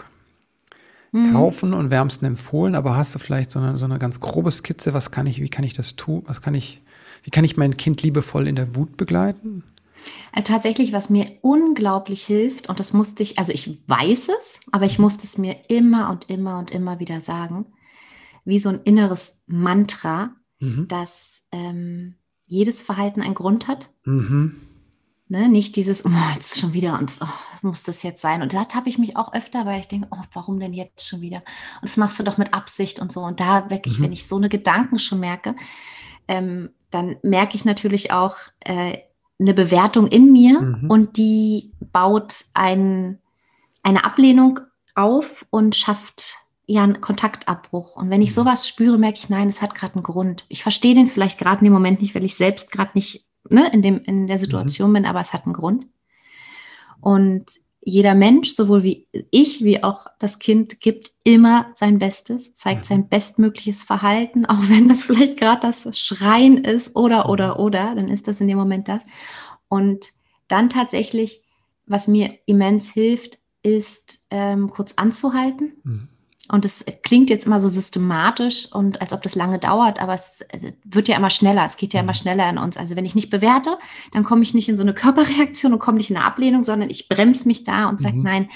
[1.11, 1.33] mhm.
[1.33, 4.93] kaufen und wärmsten empfohlen, aber hast du vielleicht so eine, so eine ganz grobe Skizze,
[4.93, 6.81] was kann ich, wie kann ich das tun, was kann ich,
[7.23, 9.63] wie kann ich mein Kind liebevoll in der Wut begleiten?
[10.33, 14.85] Äh, tatsächlich, was mir unglaublich hilft, und das musste ich, also ich weiß es, aber
[14.85, 17.65] ich musste es mir immer und immer und immer wieder sagen,
[18.45, 20.87] wie so ein inneres Mantra, mhm.
[20.87, 22.15] dass ähm,
[22.47, 23.89] jedes Verhalten einen Grund hat.
[24.05, 24.55] Mhm.
[25.31, 27.27] Ne, nicht dieses, oh, jetzt schon wieder und oh,
[27.61, 28.41] muss das jetzt sein.
[28.41, 31.21] Und da habe ich mich auch öfter, weil ich denke, oh, warum denn jetzt schon
[31.21, 31.37] wieder?
[31.37, 33.21] Und das machst du doch mit Absicht und so.
[33.21, 34.05] Und da wirklich, mhm.
[34.05, 35.55] wenn ich so eine Gedanken schon merke,
[36.27, 38.97] ähm, dann merke ich natürlich auch äh,
[39.39, 40.89] eine Bewertung in mir mhm.
[40.89, 43.19] und die baut ein,
[43.83, 44.61] eine Ablehnung
[44.95, 46.37] auf und schafft
[46.69, 47.95] ja einen Kontaktabbruch.
[47.95, 48.35] Und wenn ich mhm.
[48.35, 50.45] sowas spüre, merke ich, nein, es hat gerade einen Grund.
[50.49, 53.69] Ich verstehe den vielleicht gerade in dem Moment nicht, weil ich selbst gerade nicht ne,
[53.73, 54.93] in, dem, in der Situation mhm.
[54.93, 55.87] bin, aber es hat einen Grund.
[57.01, 57.45] Und
[57.81, 62.87] jeder Mensch, sowohl wie ich wie auch das Kind, gibt immer sein Bestes, zeigt mhm.
[62.87, 67.31] sein bestmögliches Verhalten, auch wenn das vielleicht gerade das Schreien ist oder, mhm.
[67.31, 69.05] oder, oder, dann ist das in dem Moment das.
[69.69, 70.05] Und
[70.47, 71.41] dann tatsächlich,
[71.87, 75.71] was mir immens hilft, ist ähm, kurz anzuhalten.
[75.83, 76.09] Mhm
[76.51, 80.43] und es klingt jetzt immer so systematisch und als ob das lange dauert, aber es
[80.83, 81.63] wird ja immer schneller.
[81.65, 82.15] Es geht ja immer mhm.
[82.15, 82.75] schneller in uns.
[82.75, 83.77] Also wenn ich nicht bewerte,
[84.13, 86.89] dann komme ich nicht in so eine Körperreaktion und komme nicht in eine Ablehnung, sondern
[86.89, 88.23] ich bremse mich da und sage, mhm.
[88.23, 88.49] nein,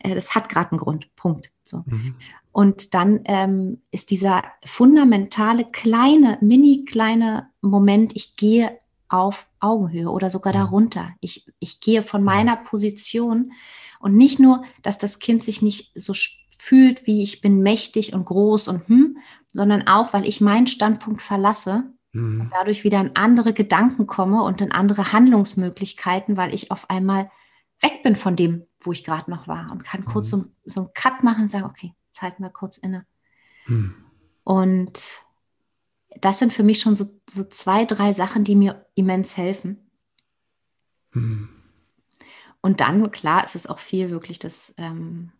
[0.00, 1.14] äh, das hat gerade einen Grund.
[1.16, 1.50] Punkt.
[1.64, 1.82] So.
[1.86, 2.14] Mhm.
[2.50, 8.78] Und dann ähm, ist dieser fundamentale, kleine, mini kleine Moment, ich gehe
[9.08, 10.58] auf Augenhöhe oder sogar mhm.
[10.58, 11.10] darunter.
[11.20, 12.26] Ich, ich gehe von mhm.
[12.26, 13.52] meiner Position
[14.00, 16.12] und nicht nur, dass das Kind sich nicht so
[16.64, 21.20] fühlt, wie ich bin mächtig und groß und hm, sondern auch, weil ich meinen Standpunkt
[21.20, 22.40] verlasse mhm.
[22.40, 27.30] und dadurch wieder in andere Gedanken komme und in andere Handlungsmöglichkeiten, weil ich auf einmal
[27.80, 30.42] weg bin von dem, wo ich gerade noch war und kann kurz mhm.
[30.42, 33.04] so, so einen Cut machen und sagen, okay, jetzt halten wir kurz inne.
[33.66, 33.94] Mhm.
[34.42, 35.00] Und
[36.20, 39.90] das sind für mich schon so, so zwei, drei Sachen, die mir immens helfen.
[41.12, 41.50] Mhm.
[42.62, 45.32] Und dann, klar, ist es auch viel wirklich das ähm,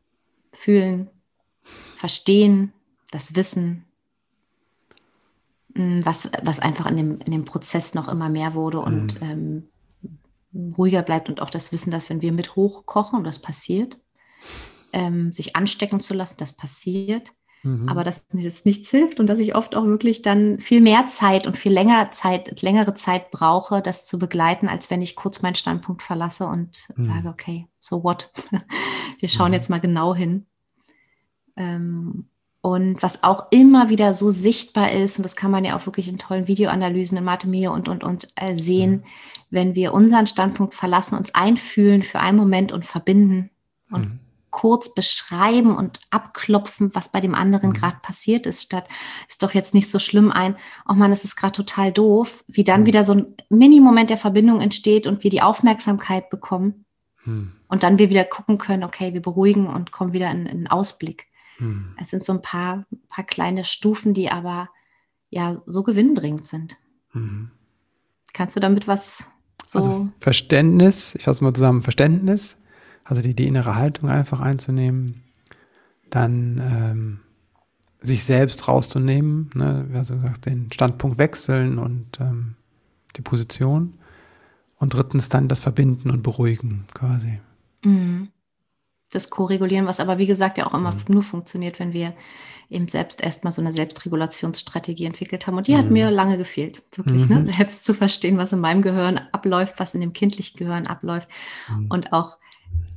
[0.52, 1.08] Fühlen,
[1.96, 2.72] Verstehen,
[3.10, 3.84] das Wissen,
[5.74, 9.30] mm, was, was einfach in dem, in dem Prozess noch immer mehr wurde und mhm.
[10.54, 13.98] ähm, ruhiger bleibt und auch das Wissen, dass wenn wir mit hochkochen, und das passiert,
[14.92, 17.88] ähm, sich anstecken zu lassen, das passiert, mhm.
[17.88, 21.08] aber dass mir das nichts hilft und dass ich oft auch wirklich dann viel mehr
[21.08, 25.42] Zeit und viel länger Zeit, längere Zeit brauche, das zu begleiten, als wenn ich kurz
[25.42, 27.02] meinen Standpunkt verlasse und mhm.
[27.02, 28.32] sage, okay, so what?
[29.18, 29.54] Wir schauen mhm.
[29.54, 30.46] jetzt mal genau hin.
[31.56, 32.26] Ähm,
[32.60, 36.08] und was auch immer wieder so sichtbar ist, und das kann man ja auch wirklich
[36.08, 39.02] in tollen Videoanalysen in Mathemie und, und, und äh, sehen, mhm.
[39.50, 43.50] wenn wir unseren Standpunkt verlassen, uns einfühlen für einen Moment und verbinden
[43.90, 44.18] und mhm.
[44.48, 47.74] kurz beschreiben und abklopfen, was bei dem anderen Mhm.
[47.74, 48.88] gerade passiert ist, statt
[49.28, 50.56] ist doch jetzt nicht so schlimm ein,
[50.88, 52.86] oh Mann, es ist gerade total doof, wie dann Mhm.
[52.86, 56.86] wieder so ein Mini-Moment der Verbindung entsteht und wir die Aufmerksamkeit bekommen
[57.24, 57.52] Hm.
[57.68, 61.26] und dann wir wieder gucken können, okay, wir beruhigen und kommen wieder in einen Ausblick.
[61.58, 61.94] Hm.
[62.00, 64.68] Es sind so ein paar, paar kleine Stufen, die aber
[65.30, 66.76] ja so gewinnbringend sind.
[67.12, 67.50] Mhm.
[68.32, 69.24] Kannst du damit was
[69.66, 69.78] so?
[69.78, 72.56] Also Verständnis, ich fasse mal zusammen, Verständnis,
[73.04, 75.22] also die, die innere Haltung einfach einzunehmen,
[76.10, 77.20] dann ähm,
[78.00, 82.56] sich selbst rauszunehmen, ne, also du sagst, den Standpunkt wechseln und ähm,
[83.16, 83.94] die Position
[84.76, 87.40] und drittens dann das Verbinden und Beruhigen quasi.
[87.84, 88.28] Mhm.
[89.14, 91.00] Das Co-Regulieren, was aber wie gesagt ja auch immer Mhm.
[91.08, 92.14] nur funktioniert, wenn wir
[92.70, 95.56] eben selbst erstmal so eine Selbstregulationsstrategie entwickelt haben.
[95.56, 95.92] Und die hat Mhm.
[95.92, 97.34] mir lange gefehlt, wirklich, Mhm.
[97.36, 97.46] ne?
[97.46, 101.28] selbst zu verstehen, was in meinem Gehirn abläuft, was in dem kindlichen Gehirn abläuft.
[101.68, 101.86] Mhm.
[101.90, 102.38] Und auch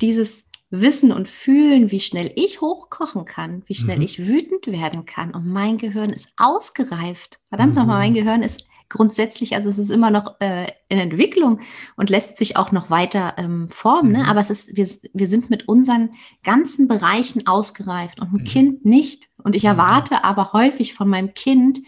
[0.02, 4.02] dieses Wissen und Fühlen, wie schnell ich hochkochen kann, wie schnell Mhm.
[4.04, 5.34] ich wütend werden kann.
[5.34, 7.40] Und mein Gehirn ist ausgereift.
[7.50, 7.82] Verdammt Mhm.
[7.82, 11.60] nochmal, mein Gehirn ist grundsätzlich, also es ist immer noch äh, in Entwicklung
[11.96, 14.12] und lässt sich auch noch weiter ähm, formen.
[14.12, 14.18] Mhm.
[14.20, 14.28] Ne?
[14.28, 16.12] Aber es ist, wir, wir sind mit unseren
[16.44, 18.46] ganzen Bereichen ausgereift und ein Mhm.
[18.46, 19.30] Kind nicht.
[19.44, 19.70] Und ich Mhm.
[19.70, 21.80] erwarte aber häufig von meinem Kind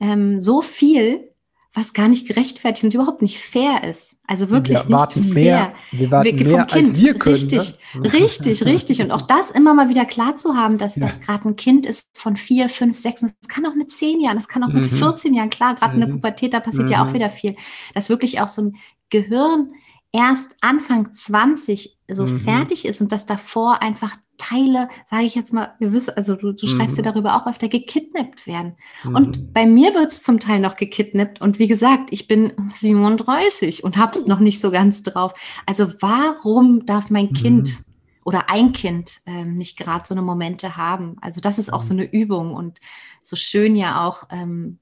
[0.00, 1.31] ähm, so viel,
[1.74, 4.16] was gar nicht gerechtfertigt und überhaupt nicht fair ist.
[4.26, 5.32] Also wirklich wir nicht warten fair.
[5.32, 7.34] mehr, wir warten Wir- mehr als wir können.
[7.34, 8.12] Richtig, ne?
[8.12, 9.00] richtig, richtig.
[9.00, 11.02] Und auch das immer mal wieder klar zu haben, dass Ja.
[11.02, 14.20] das gerade ein Kind ist von vier, fünf, sechs, und das kann auch mit zehn
[14.20, 14.96] Jahren, das kann auch mit Mhm.
[14.96, 16.14] 14 Jahren, klar, gerade in der Mhm.
[16.16, 17.14] Pubertät, da passiert ja auch Mhm.
[17.14, 17.56] wieder viel.
[17.94, 18.76] Dass wirklich auch so ein
[19.08, 19.72] Gehirn
[20.12, 22.40] erst Anfang 20 so Mhm.
[22.40, 26.52] fertig ist und dass davor einfach Teile, sage ich jetzt mal, wir wissen, also du,
[26.52, 27.06] du schreibst ja Mhm.
[27.14, 28.74] darüber auch öfter, gekidnappt werden.
[29.04, 29.14] Mhm.
[29.14, 31.40] Und bei mir wird es zum Teil noch gekidnappt.
[31.40, 35.32] Und wie gesagt, ich bin 37 und habe es noch nicht so ganz drauf.
[35.66, 37.32] Also warum darf mein Mhm.
[37.34, 37.78] Kind
[38.24, 41.16] oder ein Kind ähm, nicht gerade so eine Momente haben?
[41.20, 42.80] Also das ist auch so eine Übung und
[43.22, 44.24] so schön ja auch.
[44.30, 44.78] Ähm,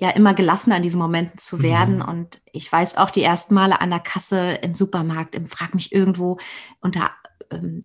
[0.00, 1.96] ja, immer gelassener in diesen Momenten zu werden.
[1.96, 2.02] Mhm.
[2.02, 5.92] Und ich weiß auch die ersten Male an der Kasse im Supermarkt, im Frag mich
[5.92, 6.38] irgendwo
[6.80, 7.10] unter
[7.50, 7.84] ähm,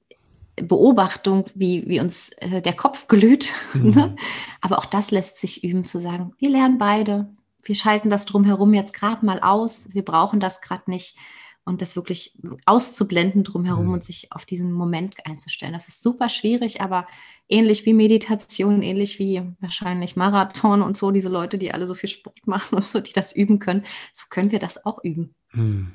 [0.56, 3.52] Beobachtung, wie, wie uns äh, der Kopf glüht.
[3.74, 3.90] Mhm.
[3.90, 4.16] Ne?
[4.62, 7.34] Aber auch das lässt sich üben, zu sagen, wir lernen beide.
[7.64, 9.88] Wir schalten das drumherum jetzt gerade mal aus.
[9.94, 11.18] Wir brauchen das gerade nicht.
[11.66, 13.94] Und das wirklich auszublenden drumherum Mhm.
[13.94, 15.72] und sich auf diesen Moment einzustellen.
[15.74, 17.08] Das ist super schwierig, aber
[17.48, 22.10] ähnlich wie Meditation, ähnlich wie wahrscheinlich Marathon und so, diese Leute, die alle so viel
[22.10, 25.34] Sport machen und so, die das üben können, so können wir das auch üben.
[25.54, 25.92] Mhm.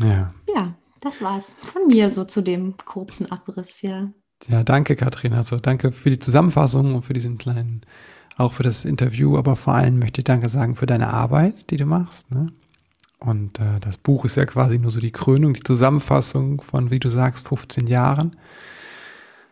[0.00, 0.32] Ja.
[0.54, 4.12] Ja, das war's von mir so zu dem kurzen Abriss, ja.
[4.48, 5.34] Ja, danke, Katrin.
[5.34, 7.82] Also danke für die Zusammenfassung und für diesen kleinen,
[8.36, 11.76] auch für das Interview, aber vor allem möchte ich Danke sagen für deine Arbeit, die
[11.76, 12.30] du machst.
[12.32, 12.46] Ne?
[13.24, 16.98] Und äh, das Buch ist ja quasi nur so die Krönung, die Zusammenfassung von, wie
[16.98, 18.36] du sagst, 15 Jahren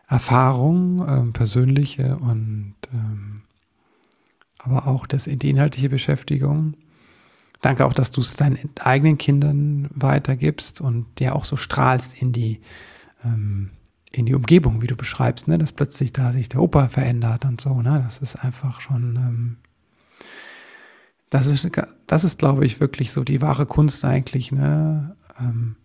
[0.07, 3.43] Erfahrung, ähm, persönliche und ähm,
[4.59, 6.75] aber auch das, die inhaltliche Beschäftigung.
[7.61, 12.33] Danke auch, dass du es deinen eigenen Kindern weitergibst und ja auch so strahlst in
[12.33, 12.59] die
[13.23, 13.71] ähm,
[14.11, 17.61] in die Umgebung, wie du beschreibst, ne, dass plötzlich da sich der Opa verändert und
[17.61, 19.57] so, ne, das ist einfach schon, ähm,
[21.31, 21.67] das ist,
[22.07, 25.77] das ist, glaube ich, wirklich so die wahre Kunst eigentlich, ne, ähm,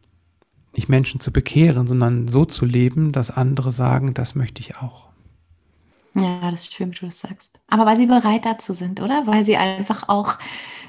[0.75, 5.07] nicht Menschen zu bekehren, sondern so zu leben, dass andere sagen, das möchte ich auch.
[6.15, 7.59] Ja, das ist schön, wie du das sagst.
[7.69, 9.27] Aber weil sie bereit dazu sind, oder?
[9.27, 10.39] Weil sie einfach auch,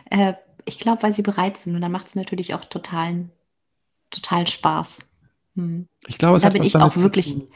[0.10, 0.34] äh,
[0.66, 1.76] ich glaube, weil sie bereit sind.
[1.76, 3.32] Und dann macht es natürlich auch totalen,
[4.10, 4.99] totalen Spaß.
[5.55, 5.86] Hm.
[6.08, 7.47] Ich glaube, es Da hat bin was ich auch wirklich- tun,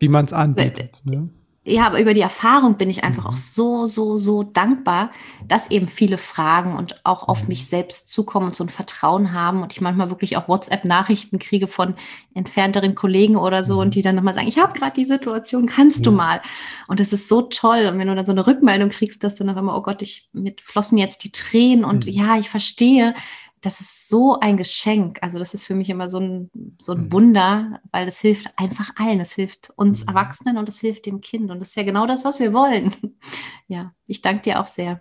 [0.00, 1.00] wie man es anbietet.
[1.04, 1.28] Ne?
[1.62, 3.28] Ja, aber über die Erfahrung bin ich einfach Mhm.
[3.30, 5.10] auch so, so, so dankbar,
[5.46, 7.48] dass eben viele Fragen und auch auf Mhm.
[7.48, 11.66] mich selbst zukommen und so ein Vertrauen haben und ich manchmal wirklich auch WhatsApp-Nachrichten kriege
[11.66, 11.96] von
[12.32, 13.80] entfernteren Kollegen oder so Mhm.
[13.80, 16.16] und die dann nochmal sagen, ich habe gerade die Situation, kannst du Ja.
[16.16, 16.42] mal?
[16.88, 17.86] Und das ist so toll.
[17.92, 20.30] Und wenn du dann so eine Rückmeldung kriegst, dass dann auf einmal, oh Gott, ich,
[20.32, 22.12] mir flossen jetzt die Tränen und Mhm.
[22.12, 23.14] ja, ich verstehe,
[23.62, 25.18] das ist so ein Geschenk.
[25.22, 26.50] Also das ist für mich immer so ein,
[26.80, 27.12] so ein Mhm.
[27.12, 29.20] Wunder, weil das hilft einfach allen.
[29.20, 30.08] Es hilft uns Mhm.
[30.08, 31.50] Erwachsenen und es hilft dem Kind.
[31.50, 32.94] Und das ist ja genau das, was wir wollen.
[33.68, 35.00] Ja, ich danke dir auch sehr.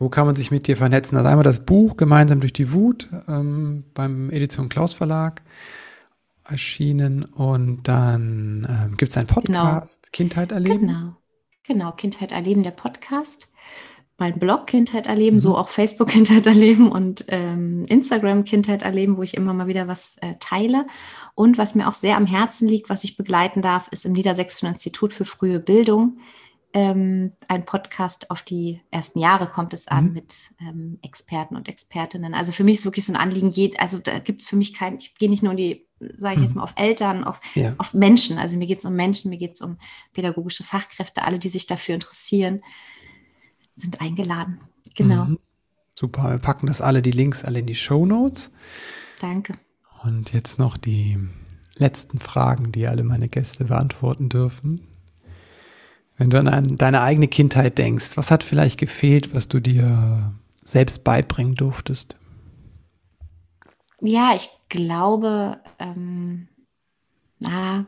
[0.00, 1.16] Wo kann man sich mit dir vernetzen?
[1.16, 5.42] Also einmal das Buch Gemeinsam durch die Wut ähm, beim Edition Klaus Verlag
[6.44, 10.88] erschienen und dann ähm, gibt es einen Podcast, Kindheit erleben.
[10.88, 11.16] Genau.
[11.62, 13.52] Genau, Kindheit erleben, der Podcast.
[14.20, 15.40] Mein Blog Kindheit erleben, Mhm.
[15.40, 19.88] so auch Facebook Kindheit erleben und ähm, Instagram Kindheit erleben, wo ich immer mal wieder
[19.88, 20.86] was äh, teile.
[21.34, 24.68] Und was mir auch sehr am Herzen liegt, was ich begleiten darf, ist im Niedersächsischen
[24.68, 26.18] Institut für frühe Bildung
[26.72, 30.12] ähm, ein Podcast auf die ersten Jahre kommt es an Mhm.
[30.12, 32.32] mit ähm, Experten und Expertinnen.
[32.32, 34.72] Also für mich ist wirklich so ein Anliegen, geht, also da gibt es für mich
[34.72, 36.58] kein, ich gehe nicht nur in die, sage ich jetzt Mhm.
[36.58, 37.74] mal, auf Eltern, auf, Ja.
[37.78, 38.38] auf Menschen.
[38.38, 39.78] Also mir geht es um Menschen, mir geht es um
[40.12, 42.62] pädagogische Fachkräfte, alle, die sich dafür interessieren,
[43.80, 44.60] sind eingeladen.
[44.94, 45.38] Genau, Mhm.
[45.98, 48.50] Super, wir packen das alle, die Links alle in die Show Notes.
[49.20, 49.58] danke.
[50.02, 51.18] Und jetzt noch die
[51.76, 54.86] letzten Fragen, die alle meine Gäste beantworten dürfen.
[56.16, 60.32] Wenn du an ein- deine eigene Kindheit denkst, was hat vielleicht gefehlt, was du dir
[60.64, 62.16] selbst beibringen durftest?
[64.00, 66.48] Ja, ich glaube, ähm,
[67.38, 67.86] na,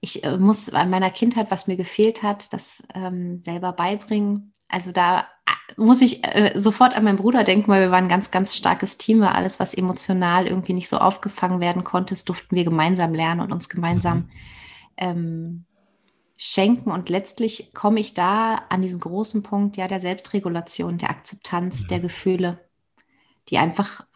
[0.00, 4.52] ich äh, muss an meiner Kindheit, was mir gefehlt hat, das ähm, selber beibringen.
[4.68, 8.10] Also da äh, muss ich äh, sofort an meinen Bruder denken, weil wir waren ein
[8.10, 12.24] ganz, ganz starkes Team, weil alles, was emotional irgendwie nicht so aufgefangen werden konnte, das
[12.24, 14.30] durften wir gemeinsam lernen und uns gemeinsam
[14.96, 15.64] ähm,
[16.36, 16.90] schenken.
[16.90, 22.00] Und letztlich komme ich da an diesen großen Punkt ja der Selbstregulation, der Akzeptanz der
[22.00, 22.60] Gefühle,
[23.48, 24.06] die einfach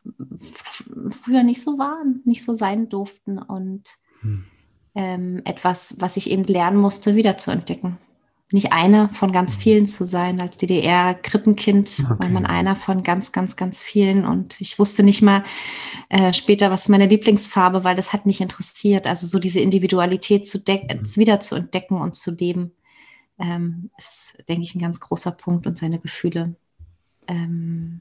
[1.11, 4.45] früher nicht so waren, nicht so sein durften und Hm.
[4.95, 7.99] ähm, etwas, was ich eben lernen musste, wiederzuentdecken.
[8.53, 10.41] Nicht eine von ganz vielen zu sein.
[10.41, 12.29] Als DDR-Krippenkind war Okay.
[12.29, 14.27] man einer von ganz, ganz, ganz vielen.
[14.27, 15.43] Und ich wusste nicht mal
[16.11, 19.07] äh, später, was meine Lieblingsfarbe, weil das hat nicht interessiert.
[19.07, 21.17] Also so diese Individualität zu deck- Mhm.
[21.17, 22.73] wieder zu entdecken und zu leben,
[23.39, 26.55] ähm, ist, denke ich, ein ganz großer Punkt und seine Gefühle
[27.29, 28.01] ähm,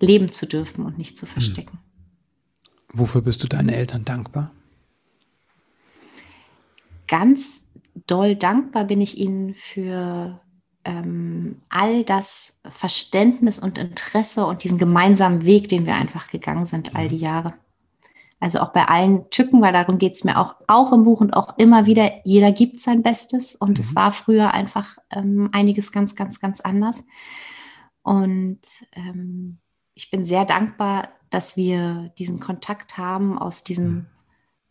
[0.00, 1.78] leben zu dürfen und nicht zu verstecken.
[2.92, 4.52] Wofür bist du deinen Eltern dankbar?
[7.10, 7.64] ganz
[8.06, 10.40] doll dankbar bin ich Ihnen für
[10.84, 16.94] ähm, all das Verständnis und Interesse und diesen gemeinsamen Weg, den wir einfach gegangen sind,
[16.94, 17.54] all die Jahre.
[18.40, 21.34] Also auch bei allen Tücken, weil darum geht es mir auch, auch im Buch und
[21.34, 23.96] auch immer wieder, jeder gibt sein Bestes und es Mhm.
[23.96, 27.04] war früher einfach ähm, einiges ganz, ganz, ganz anders.
[28.02, 28.60] Und
[28.92, 29.58] ähm,
[29.94, 34.06] ich bin sehr dankbar, dass wir diesen Kontakt haben, aus diesen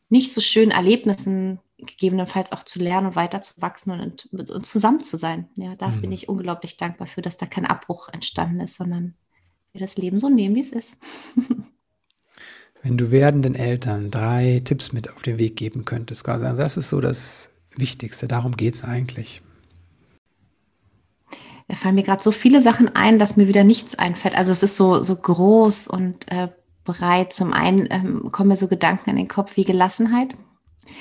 [0.09, 5.17] nicht so schönen Erlebnissen gegebenenfalls auch zu lernen und weiterzuwachsen und, und, und zusammen zu
[5.17, 5.49] sein.
[5.55, 6.01] Ja, da Mhm.
[6.01, 9.15] bin ich unglaublich dankbar für, dass da kein Abbruch entstanden ist, sondern
[9.73, 10.97] wir das Leben so nehmen, wie es ist.
[12.83, 16.77] Wenn du werdenden Eltern drei Tipps mit auf den Weg geben könntest, quasi, also das
[16.77, 19.41] ist so das Wichtigste, darum geht es eigentlich.
[21.67, 24.35] Da fallen mir gerade so viele Sachen ein, dass mir wieder nichts einfällt.
[24.35, 26.47] Also es ist so, so groß und äh,
[26.85, 27.33] breit.
[27.33, 30.29] Zum einen ähm, kommen mir so Gedanken in den Kopf wie Gelassenheit,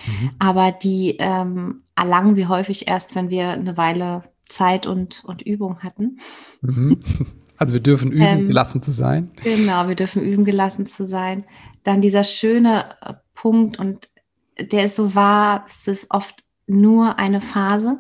[0.07, 0.31] Mhm.
[0.39, 5.81] aber die ähm, erlangen wir häufig erst, wenn wir eine Weile Zeit und, und Übung
[5.81, 6.19] hatten.
[6.63, 7.01] Mhm.
[7.59, 9.31] Also wir dürfen üben, Ähm, gelassen zu sein.
[9.43, 11.45] Genau, wir dürfen üben, gelassen zu sein.
[11.85, 14.11] Dann dieser schöne äh, Punkt und
[14.61, 17.99] der ist so wahr, es ist oft nur eine Phase.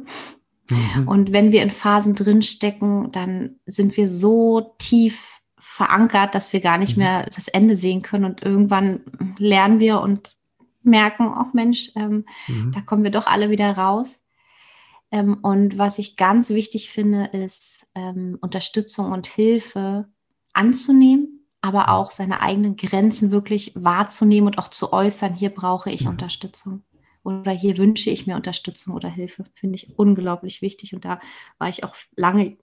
[0.68, 1.08] Mhm.
[1.08, 6.76] Und wenn wir in Phasen drinstecken, dann sind wir so tief verankert, dass wir gar
[6.76, 7.02] nicht Mhm.
[7.04, 8.26] mehr das Ende sehen können.
[8.26, 9.00] Und irgendwann
[9.38, 10.35] lernen wir und
[10.86, 12.72] merken, ach Mensch, ähm, Mhm.
[12.72, 14.20] da kommen wir doch alle wieder raus.
[15.10, 20.08] Ähm, und was ich ganz wichtig finde, ist ähm, Unterstützung und Hilfe
[20.52, 26.02] anzunehmen, aber auch seine eigenen Grenzen wirklich wahrzunehmen und auch zu äußern, hier brauche ich
[26.02, 26.10] Mhm.
[26.10, 26.82] Unterstützung
[27.22, 30.94] oder hier wünsche ich mir Unterstützung oder Hilfe, finde ich unglaublich wichtig.
[30.94, 31.20] Und da
[31.58, 32.56] war ich auch lange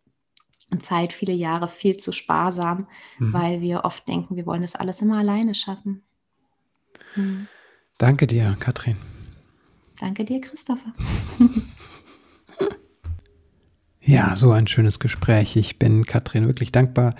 [0.80, 2.88] Zeit, viele Jahre viel zu sparsam,
[3.19, 3.34] Mhm.
[3.34, 6.03] weil wir oft denken, wir wollen das alles immer alleine schaffen.
[7.15, 7.45] Hm.
[8.04, 8.97] Danke dir, Katrin.
[9.97, 10.91] Danke dir, Christopher.
[14.06, 15.56] Ja, so ein schönes Gespräch.
[15.56, 17.16] Ich bin Katrin wirklich dankbar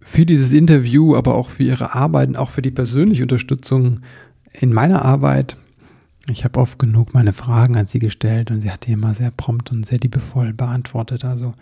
[0.00, 4.00] für dieses Interview, aber auch für ihre Arbeit und auch für die persönliche Unterstützung
[4.58, 5.58] in meiner Arbeit.
[6.30, 9.30] Ich habe oft genug meine Fragen an sie gestellt und sie hat die immer sehr
[9.30, 11.26] prompt und sehr liebevoll beantwortet.
[11.26, 11.52] Also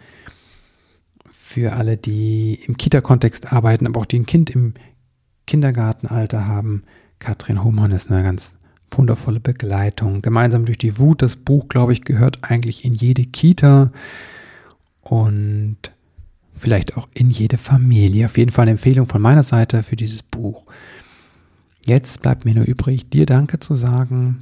[1.28, 4.74] für alle, die im Kita-Kontext arbeiten, aber auch die ein Kind im
[5.48, 6.84] Kindergartenalter haben,
[7.18, 8.54] Katrin Hohmann ist eine ganz
[8.90, 10.22] wundervolle Begleitung.
[10.22, 13.90] Gemeinsam durch die Wut, das Buch, glaube ich, gehört eigentlich in jede Kita
[15.00, 15.76] und
[16.54, 18.26] vielleicht auch in jede Familie.
[18.26, 20.64] Auf jeden Fall eine Empfehlung von meiner Seite für dieses Buch.
[21.84, 24.40] Jetzt bleibt mir nur übrig, dir Danke zu sagen,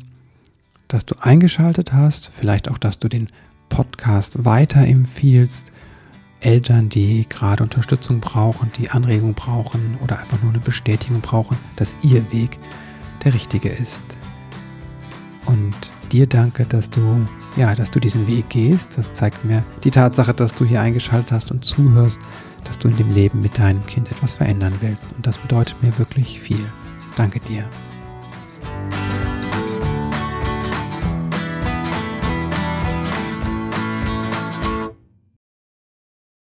[0.89, 3.29] dass du eingeschaltet hast, vielleicht auch, dass du den
[3.69, 5.73] Podcast weiterempfiehlst.
[6.43, 11.97] Eltern, die gerade Unterstützung brauchen, die Anregung brauchen oder einfach nur eine Bestätigung brauchen, dass
[12.03, 12.59] ihr Weg
[13.25, 14.05] der richtige ist.
[15.47, 15.75] Und
[16.11, 17.27] dir danke, dass du,
[17.57, 18.97] ja, dass du diesen Weg gehst.
[18.97, 22.21] Das zeigt mir die Tatsache, dass du hier eingeschaltet hast und zuhörst,
[22.65, 25.07] dass du in dem Leben mit deinem Kind etwas verändern willst.
[25.17, 26.65] Und das bedeutet mir wirklich viel.
[27.17, 27.69] Danke dir.